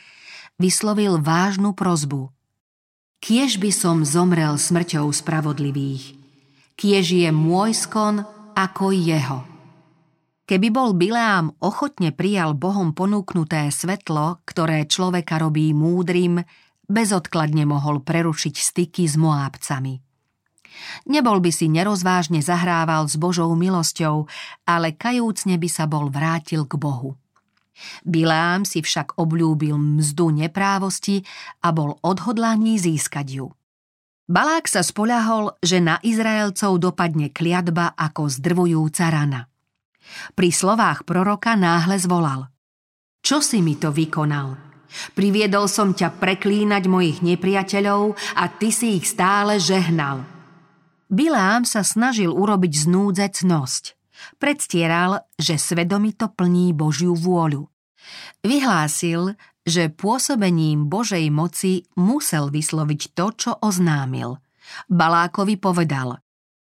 vyslovil 0.62 1.18
vážnu 1.18 1.74
prozbu. 1.74 2.30
Kiež 3.18 3.58
by 3.58 3.70
som 3.74 4.06
zomrel 4.06 4.54
smrťou 4.54 5.10
spravodlivých, 5.10 6.14
kiež 6.78 7.06
je 7.10 7.30
môj 7.34 7.74
skon 7.74 8.22
ako 8.54 8.94
jeho. 8.94 9.42
Keby 10.46 10.70
bol 10.70 10.94
Bileám 10.94 11.58
ochotne 11.58 12.14
prijal 12.14 12.54
Bohom 12.54 12.94
ponúknuté 12.94 13.66
svetlo, 13.74 14.38
ktoré 14.46 14.86
človeka 14.86 15.42
robí 15.42 15.74
múdrym, 15.74 16.46
bezodkladne 16.86 17.66
mohol 17.68 18.02
prerušiť 18.02 18.54
styky 18.54 19.04
s 19.06 19.14
Moábcami. 19.18 20.02
Nebol 21.08 21.40
by 21.40 21.50
si 21.52 21.72
nerozvážne 21.72 22.44
zahrával 22.44 23.08
s 23.08 23.16
Božou 23.16 23.48
milosťou, 23.56 24.28
ale 24.68 24.92
kajúcne 24.92 25.56
by 25.56 25.68
sa 25.70 25.88
bol 25.88 26.12
vrátil 26.12 26.68
k 26.68 26.76
Bohu. 26.76 27.16
Bilám 28.04 28.64
si 28.64 28.80
však 28.80 29.20
obľúbil 29.20 29.76
mzdu 29.76 30.32
neprávosti 30.32 31.24
a 31.60 31.72
bol 31.76 32.00
odhodlaný 32.00 32.80
získať 32.80 33.26
ju. 33.40 33.46
Balák 34.26 34.66
sa 34.66 34.82
spoľahol, 34.82 35.60
že 35.62 35.78
na 35.78 36.02
Izraelcov 36.02 36.82
dopadne 36.82 37.30
kliatba 37.30 37.94
ako 37.94 38.26
zdrvujúca 38.26 39.06
rana. 39.12 39.46
Pri 40.34 40.50
slovách 40.50 41.06
proroka 41.06 41.54
náhle 41.54 42.00
zvolal. 42.00 42.50
Čo 43.22 43.38
si 43.38 43.62
mi 43.62 43.78
to 43.78 43.94
vykonal? 43.94 44.65
Priviedol 45.14 45.66
som 45.66 45.92
ťa 45.92 46.16
preklínať 46.20 46.82
mojich 46.88 47.18
nepriateľov 47.24 48.16
a 48.36 48.44
ty 48.50 48.72
si 48.72 49.00
ich 49.00 49.06
stále 49.06 49.60
žehnal. 49.60 50.24
Bilám 51.06 51.62
sa 51.62 51.86
snažil 51.86 52.34
urobiť 52.34 52.72
znúdzec 52.88 53.46
cnosť. 53.46 53.94
Predstieral, 54.42 55.22
že 55.38 55.60
svedomito 55.60 56.26
plní 56.32 56.74
Božiu 56.74 57.14
vôľu. 57.14 57.70
Vyhlásil, 58.42 59.38
že 59.66 59.90
pôsobením 59.90 60.86
Božej 60.86 61.26
moci 61.30 61.86
musel 61.98 62.50
vysloviť 62.50 63.00
to, 63.14 63.26
čo 63.34 63.50
oznámil. 63.58 64.38
Balákovi 64.90 65.58
povedal 65.58 66.22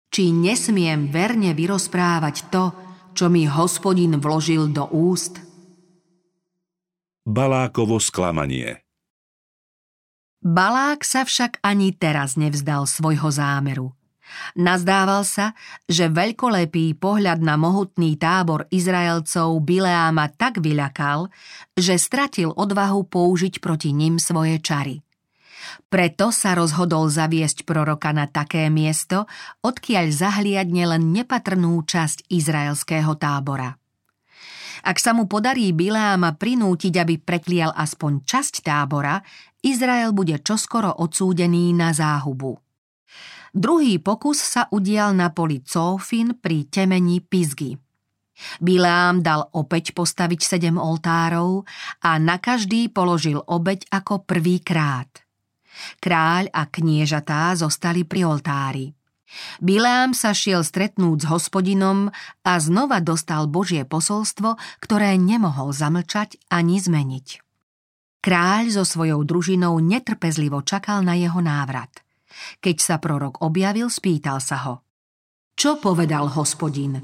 Či 0.08 0.32
nesmiem 0.32 1.08
verne 1.08 1.52
vyrozprávať 1.52 2.36
to, 2.48 2.64
čo 3.12 3.28
mi 3.32 3.44
hospodin 3.44 4.16
vložil 4.20 4.72
do 4.72 4.88
úst? 4.92 5.47
Balákovo 7.28 8.00
sklamanie 8.00 8.80
Balák 10.40 11.04
sa 11.04 11.28
však 11.28 11.60
ani 11.60 11.92
teraz 11.92 12.40
nevzdal 12.40 12.88
svojho 12.88 13.28
zámeru. 13.28 13.92
Nazdával 14.56 15.28
sa, 15.28 15.52
že 15.84 16.08
veľkolepý 16.08 16.96
pohľad 16.96 17.44
na 17.44 17.60
mohutný 17.60 18.16
tábor 18.16 18.64
Izraelcov 18.72 19.60
Bileáma 19.60 20.32
tak 20.40 20.64
vyľakal, 20.64 21.28
že 21.76 22.00
stratil 22.00 22.48
odvahu 22.48 23.04
použiť 23.04 23.60
proti 23.60 23.92
nim 23.92 24.16
svoje 24.16 24.56
čary. 24.64 25.04
Preto 25.92 26.32
sa 26.32 26.56
rozhodol 26.56 27.12
zaviesť 27.12 27.68
proroka 27.68 28.08
na 28.16 28.24
také 28.24 28.72
miesto, 28.72 29.28
odkiaľ 29.60 30.16
zahliadne 30.16 30.96
len 30.96 31.12
nepatrnú 31.12 31.76
časť 31.84 32.24
izraelského 32.32 33.12
tábora. 33.20 33.76
Ak 34.82 35.02
sa 35.02 35.14
mu 35.14 35.26
podarí 35.26 35.74
Bileáma 35.74 36.36
prinútiť, 36.38 36.94
aby 36.98 37.18
preklial 37.18 37.74
aspoň 37.74 38.26
časť 38.26 38.54
tábora, 38.62 39.22
Izrael 39.62 40.14
bude 40.14 40.38
čoskoro 40.38 41.02
odsúdený 41.02 41.74
na 41.74 41.90
záhubu. 41.90 42.54
Druhý 43.54 43.98
pokus 43.98 44.38
sa 44.38 44.68
udial 44.70 45.16
na 45.16 45.32
poli 45.32 45.64
Cófin 45.64 46.36
pri 46.36 46.68
temení 46.68 47.24
Pizgy. 47.24 47.74
Bileám 48.62 49.18
dal 49.18 49.50
opäť 49.50 49.96
postaviť 49.98 50.40
sedem 50.46 50.78
oltárov 50.78 51.66
a 52.06 52.22
na 52.22 52.38
každý 52.38 52.86
položil 52.86 53.42
obeď 53.42 53.90
ako 53.90 54.22
prvý 54.22 54.62
krát. 54.62 55.10
Kráľ 55.98 56.50
a 56.54 56.70
kniežatá 56.70 57.54
zostali 57.58 58.06
pri 58.06 58.26
oltári. 58.26 58.97
Bileám 59.60 60.16
sa 60.16 60.32
šiel 60.32 60.64
stretnúť 60.64 61.24
s 61.24 61.28
hospodinom 61.28 62.08
a 62.44 62.52
znova 62.58 63.04
dostal 63.04 63.44
Božie 63.46 63.84
posolstvo, 63.84 64.56
ktoré 64.80 65.16
nemohol 65.20 65.76
zamlčať 65.76 66.40
ani 66.48 66.80
zmeniť. 66.80 67.44
Kráľ 68.18 68.64
so 68.74 68.84
svojou 68.88 69.22
družinou 69.22 69.78
netrpezlivo 69.78 70.64
čakal 70.64 71.06
na 71.06 71.14
jeho 71.14 71.38
návrat– 71.38 71.90
keď 72.58 72.76
sa 72.78 72.96
prorok 73.02 73.42
objavil, 73.42 73.90
spýtal 73.90 74.38
sa 74.38 74.56
ho. 74.68 74.74
Čo 75.58 75.82
povedal 75.82 76.30
hospodin? 76.30 77.02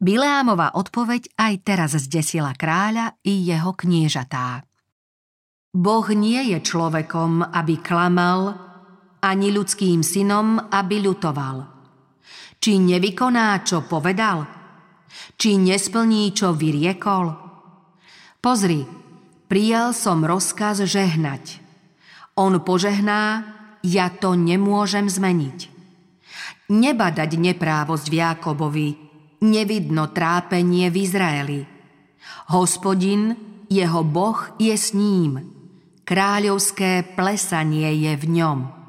Bileámová 0.00 0.74
odpoveď 0.74 1.36
aj 1.36 1.54
teraz 1.60 1.90
zdesila 1.94 2.56
kráľa 2.56 3.20
i 3.22 3.44
jeho 3.44 3.76
kniežatá. 3.76 4.64
Boh 5.70 6.06
nie 6.10 6.50
je 6.50 6.58
človekom, 6.58 7.46
aby 7.46 7.78
klamal, 7.78 8.69
ani 9.20 9.52
ľudským 9.52 10.00
synom, 10.04 10.58
aby 10.72 11.00
ľutoval. 11.04 11.64
Či 12.60 12.76
nevykoná, 12.76 13.60
čo 13.64 13.84
povedal? 13.84 14.44
Či 15.36 15.56
nesplní, 15.56 16.32
čo 16.36 16.52
vyriekol? 16.52 17.32
Pozri, 18.40 18.84
prijal 19.48 19.96
som 19.96 20.24
rozkaz 20.24 20.84
žehnať. 20.84 21.60
On 22.36 22.56
požehná, 22.60 23.44
ja 23.84 24.12
to 24.12 24.36
nemôžem 24.36 25.08
zmeniť. 25.08 25.68
Nebadať 26.70 27.30
neprávosť 27.36 28.06
v 28.08 28.14
Jákobovi, 28.20 28.88
nevidno 29.44 30.12
trápenie 30.12 30.88
v 30.92 30.96
Izraeli. 31.00 31.60
Hospodin, 32.52 33.36
jeho 33.68 34.02
Boh 34.04 34.38
je 34.60 34.76
s 34.76 34.92
ním 34.92 35.60
kráľovské 36.10 37.14
plesanie 37.14 37.94
je 37.94 38.12
v 38.18 38.24
ňom. 38.42 38.79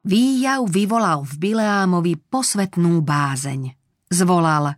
Výjav 0.00 0.64
vyvolal 0.64 1.28
v 1.28 1.34
Bileámovi 1.36 2.16
posvetnú 2.16 3.04
bázeň. 3.04 3.76
Zvolal 4.08 4.72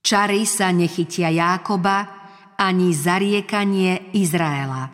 Čary 0.00 0.48
sa 0.48 0.72
nechytia 0.72 1.28
Jákoba, 1.28 2.08
ani 2.56 2.96
zariekanie 2.96 4.16
Izraela. 4.16 4.88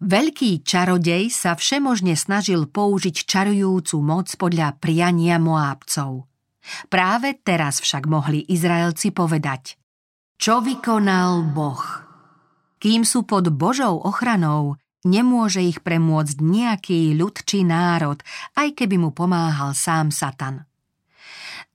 Veľký 0.00 0.62
čarodej 0.62 1.34
sa 1.34 1.58
všemožne 1.58 2.14
snažil 2.14 2.70
použiť 2.70 3.26
čarujúcu 3.26 3.96
moc 4.06 4.30
podľa 4.38 4.78
priania 4.78 5.42
Moábcov. 5.42 6.30
Práve 6.86 7.42
teraz 7.42 7.82
však 7.82 8.06
mohli 8.06 8.46
Izraelci 8.54 9.10
povedať 9.10 9.76
Čo 10.38 10.62
vykonal 10.62 11.50
Boh? 11.50 11.82
Kým 12.78 13.02
sú 13.02 13.26
pod 13.26 13.50
Božou 13.50 13.98
ochranou, 13.98 14.78
Nemôže 15.00 15.64
ich 15.64 15.80
premôcť 15.80 16.36
nejaký 16.44 17.16
ľud 17.16 17.40
či 17.48 17.64
národ, 17.64 18.20
aj 18.52 18.76
keby 18.76 19.00
mu 19.00 19.10
pomáhal 19.16 19.72
sám 19.72 20.12
Satan. 20.12 20.68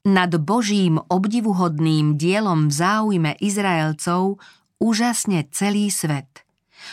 Nad 0.06 0.30
Božím 0.38 1.02
obdivuhodným 1.10 2.14
dielom 2.14 2.70
v 2.70 2.72
záujme 2.78 3.32
Izraelcov 3.42 4.38
úžasne 4.78 5.50
celý 5.50 5.90
svet. 5.90 6.46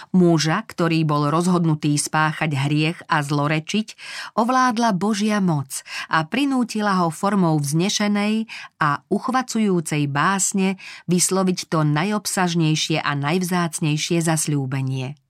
Muža, 0.10 0.66
ktorý 0.66 1.06
bol 1.06 1.30
rozhodnutý 1.30 1.94
spáchať 2.02 2.58
hriech 2.58 2.98
a 3.06 3.22
zlorečiť, 3.22 3.94
ovládla 4.34 4.98
Božia 4.98 5.38
moc 5.38 5.86
a 6.10 6.26
prinútila 6.26 7.06
ho 7.06 7.14
formou 7.14 7.62
vznešenej 7.62 8.50
a 8.82 9.06
uchvacujúcej 9.14 10.10
básne 10.10 10.82
vysloviť 11.06 11.70
to 11.70 11.86
najobsažnejšie 11.86 12.98
a 13.06 13.12
najvzácnejšie 13.14 14.26
zasľúbenie– 14.26 15.14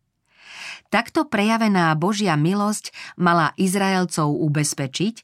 Takto 0.94 1.26
prejavená 1.26 1.90
Božia 1.98 2.38
milosť 2.38 2.94
mala 3.18 3.58
Izraelcov 3.58 4.30
ubezpečiť, 4.30 5.16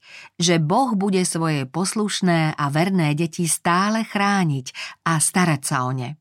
že 0.41 0.57
Boh 0.57 0.97
bude 0.97 1.21
svoje 1.29 1.69
poslušné 1.69 2.57
a 2.57 2.65
verné 2.73 3.13
deti 3.13 3.45
stále 3.45 4.01
chrániť 4.01 4.73
a 5.05 5.21
starať 5.21 5.61
sa 5.61 5.85
o 5.85 5.93
ne. 5.93 6.17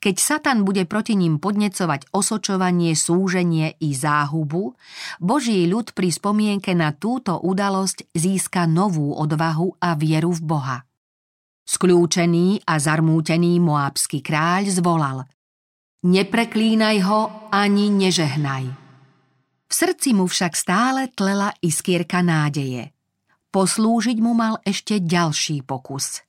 Keď 0.00 0.16
Satan 0.16 0.64
bude 0.64 0.88
proti 0.88 1.12
ním 1.12 1.36
podnecovať 1.36 2.08
osočovanie, 2.16 2.96
súženie 2.96 3.76
i 3.84 3.92
záhubu, 3.92 4.72
Boží 5.20 5.68
ľud 5.68 5.92
pri 5.92 6.08
spomienke 6.08 6.72
na 6.72 6.96
túto 6.96 7.36
udalosť 7.36 8.08
získa 8.16 8.64
novú 8.64 9.12
odvahu 9.12 9.76
a 9.76 9.92
vieru 9.92 10.32
v 10.32 10.40
Boha. 10.40 10.78
Skľúčený 11.68 12.64
a 12.64 12.80
zarmútený 12.80 13.60
moábsky 13.60 14.24
kráľ 14.24 14.72
zvolal– 14.72 15.18
Nepreklínaj 16.00 16.96
ho 17.04 17.52
ani 17.52 17.92
nežehnaj. 17.92 18.64
V 19.68 19.72
srdci 19.72 20.16
mu 20.16 20.24
však 20.24 20.56
stále 20.56 21.12
tlela 21.12 21.52
iskierka 21.60 22.24
nádeje. 22.24 22.96
Poslúžiť 23.52 24.16
mu 24.24 24.32
mal 24.32 24.56
ešte 24.64 24.96
ďalší 24.96 25.60
pokus. 25.60 26.24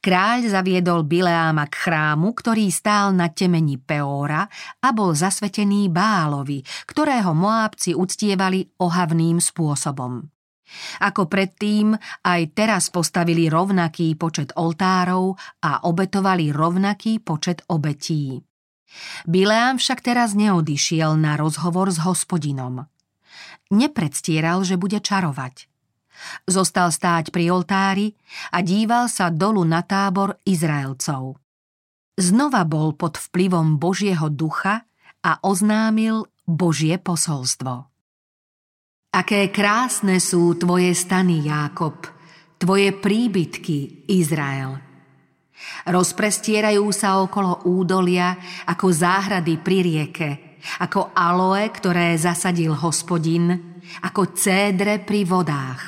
Kráľ 0.00 0.48
zaviedol 0.48 1.04
Bileáma 1.04 1.68
k 1.68 1.84
chrámu, 1.84 2.32
ktorý 2.32 2.72
stál 2.72 3.12
na 3.12 3.28
temeni 3.28 3.76
Peóra 3.76 4.48
a 4.80 4.88
bol 4.96 5.12
zasvetený 5.12 5.92
Bálovi, 5.92 6.64
ktorého 6.88 7.36
Moábci 7.36 7.92
uctievali 7.92 8.64
ohavným 8.80 9.36
spôsobom. 9.36 10.24
Ako 11.04 11.28
predtým, 11.28 11.92
aj 12.24 12.40
teraz 12.56 12.88
postavili 12.88 13.52
rovnaký 13.52 14.16
počet 14.16 14.56
oltárov 14.56 15.36
a 15.60 15.84
obetovali 15.84 16.48
rovnaký 16.56 17.20
počet 17.20 17.68
obetí. 17.68 18.40
Bileám 19.26 19.80
však 19.80 20.04
teraz 20.04 20.36
neodišiel 20.36 21.18
na 21.18 21.34
rozhovor 21.34 21.90
s 21.90 22.02
hospodinom. 22.02 22.86
Nepredstieral, 23.72 24.62
že 24.62 24.78
bude 24.78 25.00
čarovať. 25.00 25.66
Zostal 26.46 26.94
stáť 26.94 27.34
pri 27.34 27.50
oltári 27.50 28.14
a 28.54 28.62
díval 28.62 29.10
sa 29.10 29.34
dolu 29.34 29.66
na 29.66 29.82
tábor 29.82 30.38
Izraelcov. 30.46 31.42
Znova 32.14 32.62
bol 32.62 32.94
pod 32.94 33.18
vplyvom 33.18 33.82
Božieho 33.82 34.30
ducha 34.30 34.86
a 35.26 35.42
oznámil 35.42 36.30
Božie 36.46 37.02
posolstvo. 37.02 37.90
Aké 39.14 39.50
krásne 39.50 40.22
sú 40.22 40.54
tvoje 40.54 40.94
stany, 40.94 41.42
Jákob, 41.42 42.06
tvoje 42.62 42.94
príbytky, 42.94 44.06
Izrael– 44.06 44.78
Rozprestierajú 45.84 46.84
sa 46.96 47.20
okolo 47.20 47.68
údolia 47.68 48.32
ako 48.64 48.88
záhrady 48.88 49.60
pri 49.60 49.78
rieke, 49.84 50.30
ako 50.80 51.12
aloe, 51.12 51.68
ktoré 51.68 52.16
zasadil 52.16 52.72
hospodin, 52.72 53.76
ako 54.00 54.32
cédre 54.32 55.04
pri 55.04 55.28
vodách. 55.28 55.82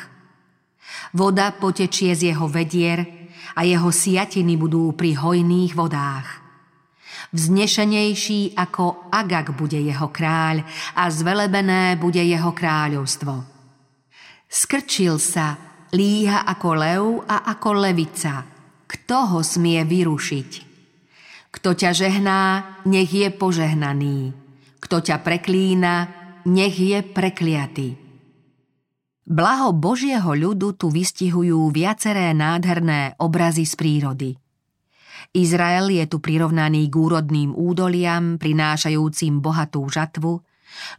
Voda 1.17 1.49
potečie 1.57 2.13
z 2.13 2.37
jeho 2.37 2.45
vedier 2.45 3.01
a 3.57 3.65
jeho 3.65 3.89
siatiny 3.89 4.61
budú 4.61 4.93
pri 4.93 5.17
hojných 5.17 5.73
vodách. 5.73 6.45
Vznešenejší 7.33 8.53
ako 8.53 9.09
Agak 9.09 9.57
bude 9.57 9.81
jeho 9.81 10.13
kráľ 10.13 10.61
a 10.93 11.09
zvelebené 11.09 11.97
bude 11.97 12.21
jeho 12.21 12.53
kráľovstvo. 12.53 13.33
Skrčil 14.45 15.17
sa, 15.17 15.57
líha 15.97 16.45
ako 16.45 16.69
lev 16.77 17.05
a 17.25 17.49
ako 17.49 17.69
levica– 17.81 18.45
kto 18.87 19.19
ho 19.35 19.41
smie 19.43 19.83
vyrušiť? 19.83 20.51
Kto 21.51 21.75
ťa 21.75 21.91
žehná, 21.91 22.41
nech 22.87 23.11
je 23.11 23.29
požehnaný. 23.35 24.31
Kto 24.79 25.03
ťa 25.03 25.27
preklína, 25.27 25.95
nech 26.47 26.79
je 26.79 27.03
prekliatý. 27.03 27.99
Blaho 29.27 29.75
Božieho 29.75 30.39
ľudu 30.39 30.79
tu 30.79 30.87
vystihujú 30.87 31.75
viaceré 31.75 32.31
nádherné 32.31 33.19
obrazy 33.19 33.67
z 33.67 33.75
prírody. 33.75 34.31
Izrael 35.35 35.91
je 35.91 36.07
tu 36.07 36.23
prirovnaný 36.23 36.87
k 36.87 36.95
úrodným 36.95 37.51
údoliam, 37.51 38.39
prinášajúcim 38.39 39.43
bohatú 39.43 39.83
žatvu, 39.91 40.47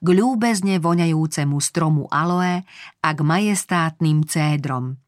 k 0.03 0.07
ľúbezne 0.11 0.83
voňajúcemu 0.83 1.57
stromu 1.63 2.03
aloe 2.11 2.67
a 2.99 3.09
k 3.15 3.19
majestátnym 3.23 4.27
cédrom– 4.27 4.99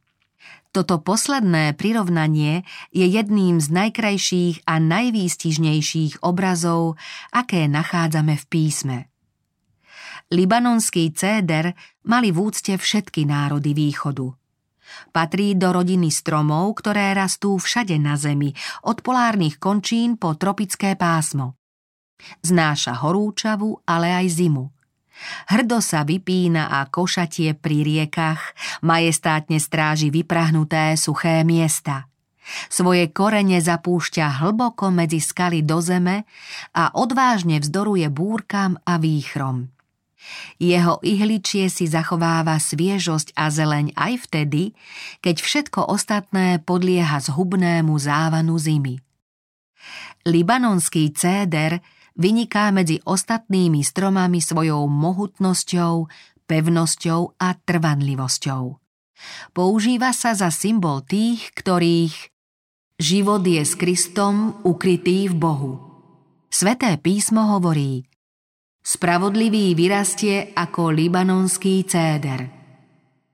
toto 0.70 1.02
posledné 1.02 1.74
prirovnanie 1.74 2.62
je 2.94 3.06
jedným 3.10 3.58
z 3.58 3.68
najkrajších 3.74 4.70
a 4.70 4.78
najvýstižnejších 4.78 6.22
obrazov, 6.22 7.02
aké 7.34 7.66
nachádzame 7.66 8.38
v 8.38 8.46
písme. 8.46 8.98
Libanonský 10.30 11.10
céder 11.10 11.74
mali 12.06 12.30
v 12.30 12.38
úcte 12.38 12.78
všetky 12.78 13.26
národy 13.26 13.74
východu. 13.74 14.30
Patrí 15.10 15.58
do 15.58 15.74
rodiny 15.74 16.14
stromov, 16.14 16.78
ktoré 16.82 17.18
rastú 17.18 17.58
všade 17.58 17.98
na 17.98 18.14
zemi, 18.14 18.54
od 18.86 19.02
polárnych 19.02 19.58
končín 19.58 20.22
po 20.22 20.38
tropické 20.38 20.94
pásmo. 20.94 21.58
Znáša 22.46 22.94
horúčavu, 23.02 23.82
ale 23.90 24.14
aj 24.14 24.28
zimu– 24.38 24.66
Hrdo 25.52 25.84
sa 25.84 26.08
vypína 26.08 26.72
a 26.72 26.88
košatie 26.88 27.58
pri 27.58 27.84
riekach, 27.84 28.56
majestátne 28.86 29.60
stráži 29.60 30.10
vyprahnuté 30.10 30.96
suché 30.96 31.44
miesta. 31.44 32.10
Svoje 32.70 33.14
korene 33.14 33.62
zapúšťa 33.62 34.42
hlboko 34.42 34.90
medzi 34.90 35.22
skaly 35.22 35.62
do 35.62 35.80
zeme 35.86 36.26
a 36.74 36.90
odvážne 36.98 37.62
vzdoruje 37.62 38.10
búrkam 38.10 38.82
a 38.90 38.98
výchrom. 38.98 39.70
Jeho 40.60 41.00
ihličie 41.00 41.72
si 41.72 41.88
zachováva 41.88 42.60
sviežosť 42.60 43.38
a 43.40 43.48
zeleň 43.48 43.96
aj 43.96 44.14
vtedy, 44.28 44.76
keď 45.24 45.36
všetko 45.40 45.80
ostatné 45.88 46.60
podlieha 46.60 47.24
zhubnému 47.24 47.96
závanu 47.96 48.60
zimy. 48.60 49.00
Libanonský 50.28 51.16
céder 51.16 51.80
vyniká 52.20 52.76
medzi 52.76 53.00
ostatnými 53.08 53.80
stromami 53.80 54.44
svojou 54.44 54.86
mohutnosťou, 54.92 56.12
pevnosťou 56.44 57.40
a 57.40 57.56
trvanlivosťou. 57.56 58.64
Používa 59.56 60.12
sa 60.12 60.36
za 60.36 60.52
symbol 60.52 61.04
tých, 61.08 61.56
ktorých 61.56 62.16
život 63.00 63.44
je 63.48 63.64
s 63.64 63.74
Kristom 63.80 64.60
ukrytý 64.68 65.32
v 65.32 65.36
Bohu. 65.40 65.74
Sveté 66.52 67.00
písmo 67.00 67.56
hovorí 67.56 68.04
Spravodlivý 68.80 69.76
vyrastie 69.76 70.56
ako 70.56 70.92
libanonský 70.92 71.84
céder. 71.84 72.50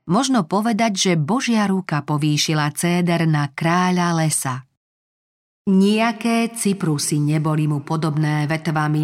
Možno 0.06 0.46
povedať, 0.46 0.92
že 0.94 1.12
Božia 1.18 1.66
ruka 1.66 2.02
povýšila 2.06 2.70
céder 2.74 3.26
na 3.26 3.50
kráľa 3.50 4.22
lesa. 4.22 4.66
Nijaké 5.66 6.54
cyprusy 6.54 7.18
neboli 7.18 7.66
mu 7.66 7.82
podobné 7.82 8.46
vetvami, 8.46 9.02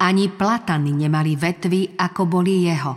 ani 0.00 0.32
platany 0.32 0.96
nemali 0.96 1.36
vetvy, 1.36 2.00
ako 2.00 2.24
boli 2.24 2.64
jeho. 2.64 2.96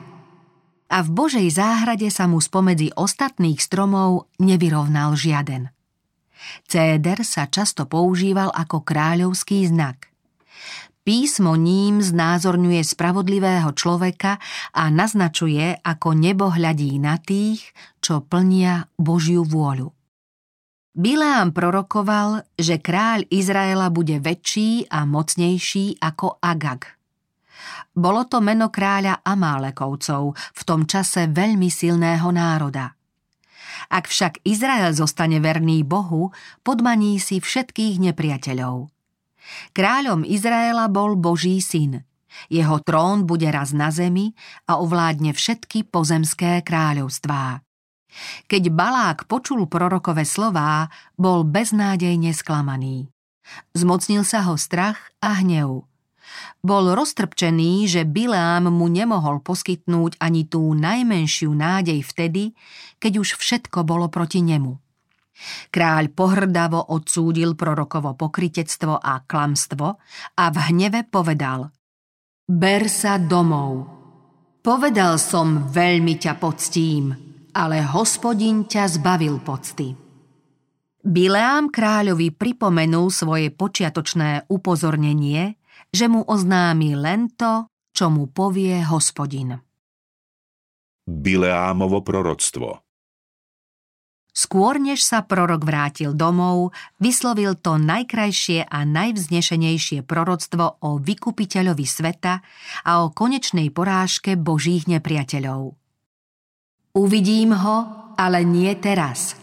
A 0.87 1.03
v 1.03 1.09
Božej 1.11 1.43
záhrade 1.51 2.07
sa 2.07 2.23
mu 2.31 2.39
spomedzi 2.39 2.95
ostatných 2.95 3.59
stromov 3.59 4.31
nevyrovnal 4.39 5.19
žiaden. 5.19 5.75
Céder 6.63 7.27
sa 7.27 7.51
často 7.51 7.83
používal 7.83 8.47
ako 8.47 8.79
kráľovský 8.79 9.67
znak. 9.67 10.07
Písmo 11.03 11.59
ním 11.59 11.99
znázorňuje 11.99 12.79
spravodlivého 12.79 13.75
človeka 13.75 14.39
a 14.71 14.87
naznačuje, 14.87 15.83
ako 15.83 16.15
nebo 16.15 16.47
hľadí 16.47 16.95
na 16.95 17.19
tých, 17.19 17.75
čo 17.99 18.23
plnia 18.23 18.87
Božiu 18.95 19.43
vôľu. 19.43 20.00
Bileám 20.91 21.55
prorokoval, 21.55 22.43
že 22.59 22.83
kráľ 22.83 23.23
Izraela 23.31 23.87
bude 23.87 24.19
väčší 24.19 24.91
a 24.91 25.07
mocnejší 25.07 26.03
ako 26.03 26.37
Agag. 26.43 26.99
Bolo 27.95 28.27
to 28.27 28.43
meno 28.43 28.67
kráľa 28.67 29.23
Amálekovcov, 29.23 30.35
v 30.35 30.61
tom 30.67 30.83
čase 30.87 31.31
veľmi 31.31 31.71
silného 31.71 32.27
národa. 32.31 32.95
Ak 33.91 34.07
však 34.07 34.43
Izrael 34.43 34.91
zostane 34.95 35.39
verný 35.39 35.83
Bohu, 35.83 36.31
podmaní 36.63 37.19
si 37.19 37.39
všetkých 37.39 38.11
nepriateľov– 38.11 38.87
Kráľom 39.71 40.23
Izraela 40.27 40.87
bol 40.87 41.17
Boží 41.17 41.59
syn. 41.59 42.03
Jeho 42.47 42.79
trón 42.79 43.27
bude 43.27 43.51
raz 43.51 43.75
na 43.75 43.91
zemi 43.91 44.31
a 44.63 44.79
ovládne 44.79 45.35
všetky 45.35 45.91
pozemské 45.91 46.63
kráľovstvá. 46.63 47.59
Keď 48.47 48.71
Balák 48.71 49.25
počul 49.25 49.65
prorokové 49.67 50.27
slová, 50.27 50.91
bol 51.15 51.47
beznádejne 51.47 52.35
sklamaný. 52.35 53.07
Zmocnil 53.75 54.23
sa 54.23 54.43
ho 54.47 54.55
strach 54.55 55.11
a 55.23 55.43
hnev. 55.43 55.87
Bol 56.63 56.93
roztrpčený, 56.95 57.89
že 57.89 58.01
Bileám 58.07 58.71
mu 58.71 58.87
nemohol 58.87 59.43
poskytnúť 59.43 60.21
ani 60.21 60.47
tú 60.47 60.71
najmenšiu 60.71 61.51
nádej 61.51 61.99
vtedy, 62.05 62.55
keď 63.01 63.19
už 63.19 63.35
všetko 63.35 63.83
bolo 63.83 64.07
proti 64.07 64.39
nemu. 64.45 64.77
Kráľ 65.73 66.13
pohrdavo 66.13 66.93
odsúdil 66.93 67.57
prorokovo 67.57 68.13
pokritectvo 68.13 69.01
a 69.01 69.25
klamstvo 69.25 69.87
a 70.37 70.43
v 70.53 70.57
hneve 70.69 71.09
povedal 71.09 71.73
Ber 72.45 72.85
sa 72.91 73.17
domov. 73.17 73.89
Povedal 74.61 75.17
som, 75.17 75.65
veľmi 75.73 76.21
ťa 76.21 76.37
poctím, 76.37 77.30
ale 77.51 77.83
hospodin 77.83 78.67
ťa 78.67 78.99
zbavil 78.99 79.39
pocty. 79.43 79.95
Bileám 81.01 81.73
kráľovi 81.73 82.29
pripomenul 82.29 83.09
svoje 83.09 83.49
počiatočné 83.49 84.45
upozornenie, 84.53 85.57
že 85.89 86.05
mu 86.05 86.21
oznámi 86.21 86.93
len 86.93 87.33
to, 87.33 87.65
čo 87.91 88.13
mu 88.13 88.29
povie 88.29 88.85
hospodin. 88.85 89.57
Bileámovo 91.09 92.05
proroctvo 92.05 92.85
Skôr 94.31 94.79
než 94.79 95.03
sa 95.03 95.27
prorok 95.27 95.67
vrátil 95.67 96.15
domov, 96.15 96.71
vyslovil 97.03 97.59
to 97.59 97.75
najkrajšie 97.75 98.63
a 98.63 98.87
najvznešenejšie 98.87 100.07
proroctvo 100.07 100.79
o 100.79 100.95
vykupiteľovi 101.03 101.83
sveta 101.83 102.39
a 102.87 102.91
o 103.03 103.11
konečnej 103.11 103.67
porážke 103.75 104.39
božích 104.39 104.87
nepriateľov. 104.87 105.80
Uvidím 106.91 107.55
ho, 107.55 107.77
ale 108.19 108.43
nie 108.43 108.75
teraz. 108.75 109.39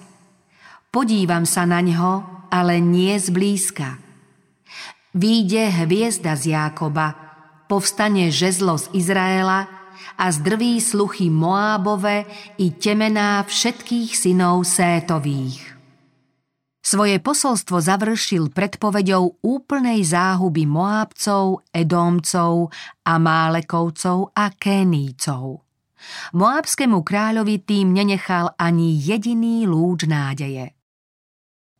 Podívam 0.92 1.48
sa 1.48 1.64
na 1.64 1.80
ňo, 1.80 2.46
ale 2.52 2.80
nie 2.80 3.16
zblízka. 3.16 4.00
Výjde 5.16 5.72
hviezda 5.84 6.36
z 6.36 6.52
Jákoba, 6.52 7.16
povstane 7.68 8.28
žezlo 8.28 8.76
z 8.76 8.92
Izraela 8.96 9.68
a 10.16 10.24
zdrví 10.28 10.80
sluchy 10.80 11.28
Moábove 11.32 12.28
i 12.60 12.72
temená 12.76 13.44
všetkých 13.44 14.12
synov 14.12 14.64
Sétových. 14.68 15.78
Svoje 16.88 17.20
posolstvo 17.20 17.84
završil 17.84 18.48
predpovedou 18.48 19.44
úplnej 19.44 20.00
záhuby 20.00 20.64
Moábcov, 20.64 21.68
Edómcov, 21.68 22.72
Amálekovcov 23.04 24.32
a 24.32 24.48
Kénícov. 24.56 25.67
Moábskému 26.34 27.02
kráľovi 27.02 27.62
tým 27.62 27.94
nenechal 27.94 28.54
ani 28.56 28.94
jediný 28.94 29.66
lúč 29.66 30.06
nádeje. 30.06 30.74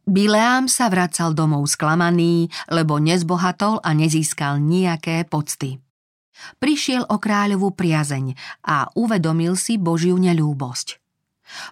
Bileám 0.09 0.73
sa 0.73 0.89
vracal 0.89 1.37
domov 1.37 1.69
sklamaný, 1.69 2.49
lebo 2.73 2.97
nezbohatol 2.97 3.85
a 3.85 3.93
nezískal 3.93 4.57
nejaké 4.57 5.29
pocty. 5.29 5.77
Prišiel 6.57 7.05
o 7.05 7.21
kráľovú 7.21 7.77
priazeň 7.77 8.33
a 8.65 8.89
uvedomil 8.97 9.53
si 9.59 9.77
Božiu 9.77 10.17
neľúbosť. 10.17 10.97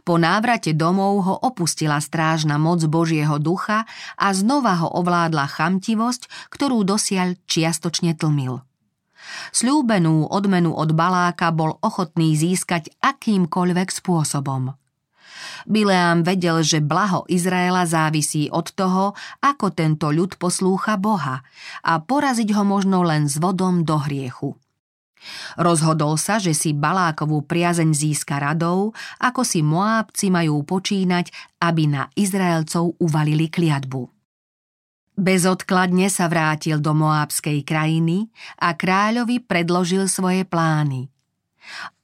Po 0.04 0.16
návrate 0.16 0.72
domov 0.72 1.14
ho 1.24 1.34
opustila 1.36 2.00
strážna 2.00 2.56
moc 2.56 2.80
Božieho 2.84 3.36
ducha 3.40 3.84
a 4.16 4.26
znova 4.32 4.84
ho 4.84 4.88
ovládla 5.00 5.48
chamtivosť, 5.48 6.52
ktorú 6.52 6.84
dosiaľ 6.84 7.36
čiastočne 7.44 8.16
tlmil. 8.16 8.64
Sľúbenú 9.50 10.28
odmenu 10.28 10.74
od 10.74 10.92
Baláka 10.92 11.50
bol 11.50 11.78
ochotný 11.80 12.34
získať 12.34 12.90
akýmkoľvek 13.02 13.88
spôsobom. 13.90 14.74
Bileám 15.66 16.22
vedel, 16.22 16.62
že 16.62 16.78
blaho 16.78 17.26
Izraela 17.26 17.84
závisí 17.84 18.46
od 18.54 18.70
toho, 18.70 19.18
ako 19.42 19.74
tento 19.74 20.14
ľud 20.14 20.38
poslúcha 20.38 20.94
Boha 20.94 21.42
a 21.82 21.92
poraziť 21.98 22.54
ho 22.54 22.62
možno 22.62 23.02
len 23.02 23.26
s 23.26 23.36
vodom 23.42 23.82
do 23.82 23.98
hriechu. 23.98 24.54
Rozhodol 25.58 26.14
sa, 26.22 26.38
že 26.38 26.54
si 26.54 26.70
Balákovú 26.70 27.42
priazeň 27.42 27.90
získa 27.90 28.38
radou, 28.38 28.94
ako 29.18 29.42
si 29.42 29.58
Moábci 29.58 30.30
majú 30.30 30.62
počínať, 30.62 31.34
aby 31.58 31.90
na 31.90 32.06
Izraelcov 32.14 32.94
uvalili 33.02 33.50
kliatbu. 33.50 34.15
Bezodkladne 35.16 36.12
sa 36.12 36.28
vrátil 36.28 36.78
do 36.78 36.92
Moábskej 36.92 37.64
krajiny 37.64 38.28
a 38.60 38.76
kráľovi 38.76 39.42
predložil 39.42 40.06
svoje 40.06 40.44
plány– 40.44 41.08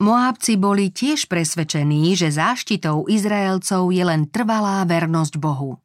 Moábci 0.02 0.58
boli 0.58 0.90
tiež 0.90 1.30
presvedčení, 1.30 2.14
že 2.18 2.34
záštitou 2.34 3.06
Izraelcov 3.06 3.94
je 3.94 4.02
len 4.02 4.26
trvalá 4.26 4.82
vernosť 4.82 5.38
Bohu. 5.38 5.78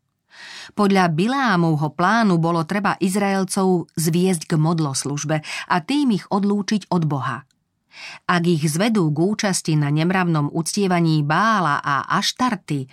Podľa 0.78 1.10
Bilámovho 1.10 1.96
plánu 1.96 2.38
bolo 2.38 2.62
treba 2.68 3.00
Izraelcov 3.02 3.90
zviesť 3.98 4.54
k 4.54 4.54
modloslužbe 4.60 5.42
a 5.72 5.76
tým 5.82 6.14
ich 6.14 6.26
odlúčiť 6.30 6.94
od 6.94 7.04
Boha. 7.10 7.47
Ak 8.28 8.44
ich 8.48 8.64
zvedú 8.68 9.10
k 9.12 9.18
účasti 9.24 9.80
na 9.80 9.88
nemravnom 9.94 10.52
uctievaní 10.52 11.24
Bála 11.24 11.80
a 11.80 12.08
Aštarty, 12.18 12.88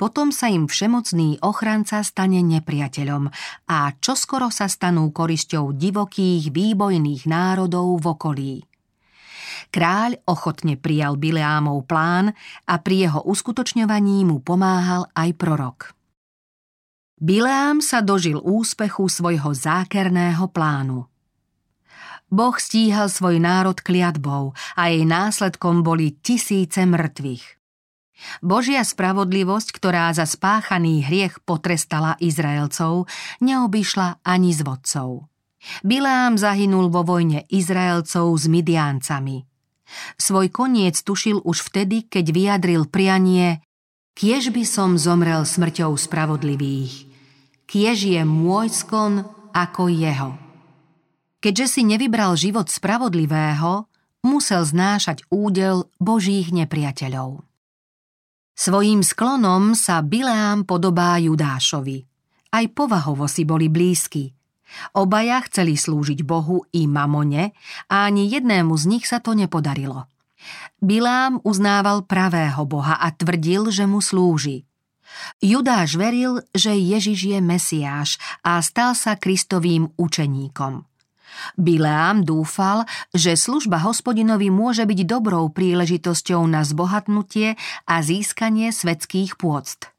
potom 0.00 0.30
sa 0.30 0.48
im 0.48 0.66
všemocný 0.66 1.40
ochranca 1.44 2.00
stane 2.00 2.40
nepriateľom 2.44 3.28
a 3.68 3.78
čoskoro 3.98 4.48
sa 4.48 4.70
stanú 4.70 5.10
korisťou 5.12 5.76
divokých, 5.76 6.50
výbojných 6.50 7.28
národov 7.28 8.00
v 8.00 8.06
okolí. 8.08 8.54
Kráľ 9.68 10.24
ochotne 10.24 10.80
prijal 10.80 11.20
Bileámov 11.20 11.84
plán 11.84 12.32
a 12.64 12.74
pri 12.80 13.08
jeho 13.08 13.20
uskutočňovaní 13.28 14.24
mu 14.24 14.40
pomáhal 14.40 15.12
aj 15.12 15.30
prorok. 15.36 15.78
Bileám 17.18 17.82
sa 17.82 17.98
dožil 17.98 18.38
úspechu 18.38 19.10
svojho 19.10 19.50
zákerného 19.50 20.46
plánu. 20.54 21.10
Boh 22.28 22.56
stíhal 22.60 23.08
svoj 23.08 23.40
národ 23.40 23.80
kliatbou 23.80 24.52
a 24.76 24.82
jej 24.92 25.08
následkom 25.08 25.80
boli 25.80 26.12
tisíce 26.20 26.84
mŕtvych. 26.84 27.56
Božia 28.42 28.82
spravodlivosť, 28.82 29.68
ktorá 29.72 30.10
za 30.10 30.26
spáchaný 30.26 31.06
hriech 31.06 31.40
potrestala 31.46 32.18
Izraelcov, 32.18 33.06
neobyšla 33.38 34.26
ani 34.26 34.50
z 34.52 34.60
vodcov. 34.66 35.30
Bileám 35.86 36.38
zahynul 36.38 36.90
vo 36.90 37.06
vojne 37.06 37.46
Izraelcov 37.50 38.34
s 38.34 38.44
Midiáncami. 38.50 39.46
Svoj 40.18 40.52
koniec 40.52 41.00
tušil 41.00 41.40
už 41.42 41.64
vtedy, 41.72 42.06
keď 42.10 42.24
vyjadril 42.34 42.82
prianie 42.90 43.64
Kiež 44.18 44.50
by 44.50 44.66
som 44.66 44.98
zomrel 44.98 45.46
smrťou 45.46 45.94
spravodlivých, 45.94 47.06
kiež 47.70 48.02
je 48.02 48.22
môj 48.26 48.66
skon 48.74 49.22
ako 49.54 49.86
jeho. 49.86 50.47
Keďže 51.38 51.66
si 51.70 51.82
nevybral 51.86 52.34
život 52.34 52.66
spravodlivého, 52.66 53.86
musel 54.26 54.66
znášať 54.66 55.22
údel 55.30 55.86
božích 56.02 56.50
nepriateľov. 56.50 57.46
Svojím 58.58 59.06
sklonom 59.06 59.78
sa 59.78 60.02
Bileám 60.02 60.66
podobá 60.66 61.14
Judášovi. 61.22 62.02
Aj 62.50 62.64
povahovo 62.74 63.30
si 63.30 63.46
boli 63.46 63.70
blízky. 63.70 64.34
Obaja 64.98 65.38
chceli 65.46 65.78
slúžiť 65.78 66.26
Bohu 66.26 66.66
i 66.74 66.90
mamone 66.90 67.54
a 67.86 68.10
ani 68.10 68.26
jednému 68.26 68.74
z 68.74 68.84
nich 68.90 69.04
sa 69.06 69.22
to 69.22 69.38
nepodarilo. 69.38 70.10
Bilám 70.82 71.38
uznával 71.46 72.02
pravého 72.02 72.66
Boha 72.66 72.98
a 72.98 73.14
tvrdil, 73.14 73.70
že 73.70 73.86
mu 73.86 74.02
slúži. 74.02 74.66
Judáš 75.38 75.94
veril, 75.94 76.42
že 76.50 76.74
Ježiš 76.74 77.30
je 77.30 77.38
Mesiáš 77.38 78.18
a 78.42 78.58
stal 78.58 78.98
sa 78.98 79.14
Kristovým 79.14 79.94
učeníkom. 79.94 80.87
Bileám 81.56 82.22
dúfal, 82.22 82.84
že 83.14 83.38
služba 83.38 83.82
hospodinovi 83.82 84.50
môže 84.50 84.84
byť 84.84 85.00
dobrou 85.04 85.48
príležitosťou 85.50 86.42
na 86.46 86.62
zbohatnutie 86.62 87.58
a 87.86 87.94
získanie 88.02 88.70
svetských 88.74 89.38
pôct. 89.38 89.90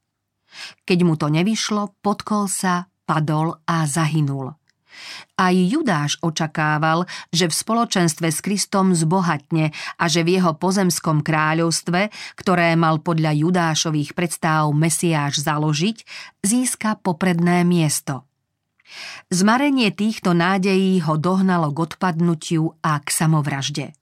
Keď 0.86 1.00
mu 1.06 1.16
to 1.16 1.30
nevyšlo, 1.30 1.94
podkol 2.02 2.50
sa, 2.50 2.90
padol 3.06 3.58
a 3.66 3.86
zahynul. 3.86 4.60
Aj 5.40 5.56
Judáš 5.56 6.20
očakával, 6.20 7.08
že 7.32 7.48
v 7.48 7.56
spoločenstve 7.56 8.28
s 8.28 8.40
Kristom 8.44 8.92
zbohatne 8.92 9.72
a 9.96 10.04
že 10.12 10.28
v 10.28 10.40
jeho 10.40 10.58
pozemskom 10.60 11.24
kráľovstve, 11.24 12.12
ktoré 12.36 12.76
mal 12.76 13.00
podľa 13.00 13.32
Judášových 13.48 14.12
predstáv 14.18 14.76
Mesiáš 14.76 15.40
založiť, 15.40 16.04
získa 16.44 17.00
popredné 17.00 17.64
miesto. 17.64 18.29
Zmarenie 19.30 19.94
týchto 19.94 20.34
nádejí 20.34 21.02
ho 21.06 21.16
dohnalo 21.16 21.70
k 21.70 21.78
odpadnutiu 21.90 22.74
a 22.82 22.98
k 23.00 23.08
samovražde. 23.14 23.94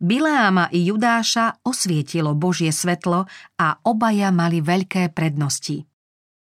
Bileáma 0.00 0.68
i 0.74 0.90
Judáša 0.90 1.62
osvietilo 1.62 2.34
Božie 2.34 2.74
svetlo 2.74 3.30
a 3.60 3.68
obaja 3.86 4.34
mali 4.34 4.58
veľké 4.58 5.14
prednosti. 5.14 5.86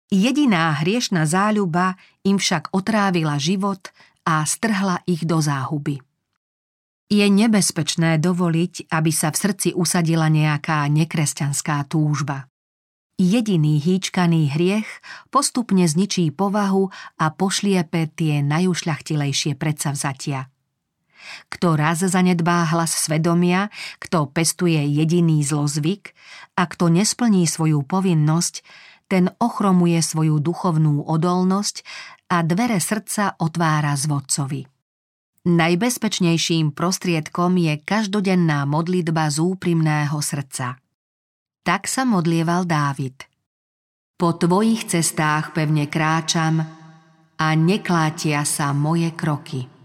Jediná 0.09 0.73
hriešna 0.81 1.25
záľuba 1.29 1.97
im 2.25 2.41
však 2.41 2.73
otrávila 2.73 3.37
život 3.37 3.93
a 4.25 4.41
strhla 4.45 5.01
ich 5.05 5.25
do 5.25 5.37
záhuby. 5.41 6.01
Je 7.09 7.25
nebezpečné 7.25 8.21
dovoliť, 8.21 8.93
aby 8.93 9.09
sa 9.09 9.33
v 9.33 9.37
srdci 9.37 9.69
usadila 9.73 10.29
nejaká 10.29 10.85
nekresťanská 10.85 11.89
túžba. 11.89 12.45
Jediný 13.19 13.83
hýčkaný 13.83 14.55
hriech 14.55 14.87
postupne 15.27 15.83
zničí 15.83 16.31
povahu 16.31 16.87
a 17.19 17.35
pošliepe 17.35 18.07
tie 18.15 18.39
najušľachtilejšie 18.47 19.59
predsavzatia. 19.59 20.47
Kto 21.51 21.75
raz 21.75 21.99
zanedbá 21.99 22.63
hlas 22.71 22.95
svedomia, 22.95 23.67
kto 23.99 24.31
pestuje 24.31 24.79
jediný 24.87 25.43
zlozvyk 25.43 26.15
a 26.55 26.63
kto 26.63 26.87
nesplní 26.87 27.43
svoju 27.43 27.83
povinnosť, 27.83 28.63
ten 29.11 29.27
ochromuje 29.35 29.99
svoju 29.99 30.39
duchovnú 30.39 31.03
odolnosť 31.03 31.83
a 32.31 32.39
dvere 32.39 32.79
srdca 32.79 33.35
otvára 33.35 33.99
zvodcovi. 33.99 34.63
Najbezpečnejším 35.43 36.71
prostriedkom 36.71 37.59
je 37.59 37.83
každodenná 37.83 38.63
modlitba 38.63 39.27
z 39.27 39.43
úprimného 39.43 40.23
srdca– 40.23 40.79
tak 41.63 41.87
sa 41.87 42.03
modlieval 42.03 42.65
Dávid. 42.67 43.25
Po 44.19 44.35
tvojich 44.35 44.91
cestách 44.91 45.55
pevne 45.55 45.87
kráčam 45.87 46.59
a 47.39 47.47
neklátia 47.55 48.43
sa 48.43 48.75
moje 48.75 49.15
kroky. 49.15 49.78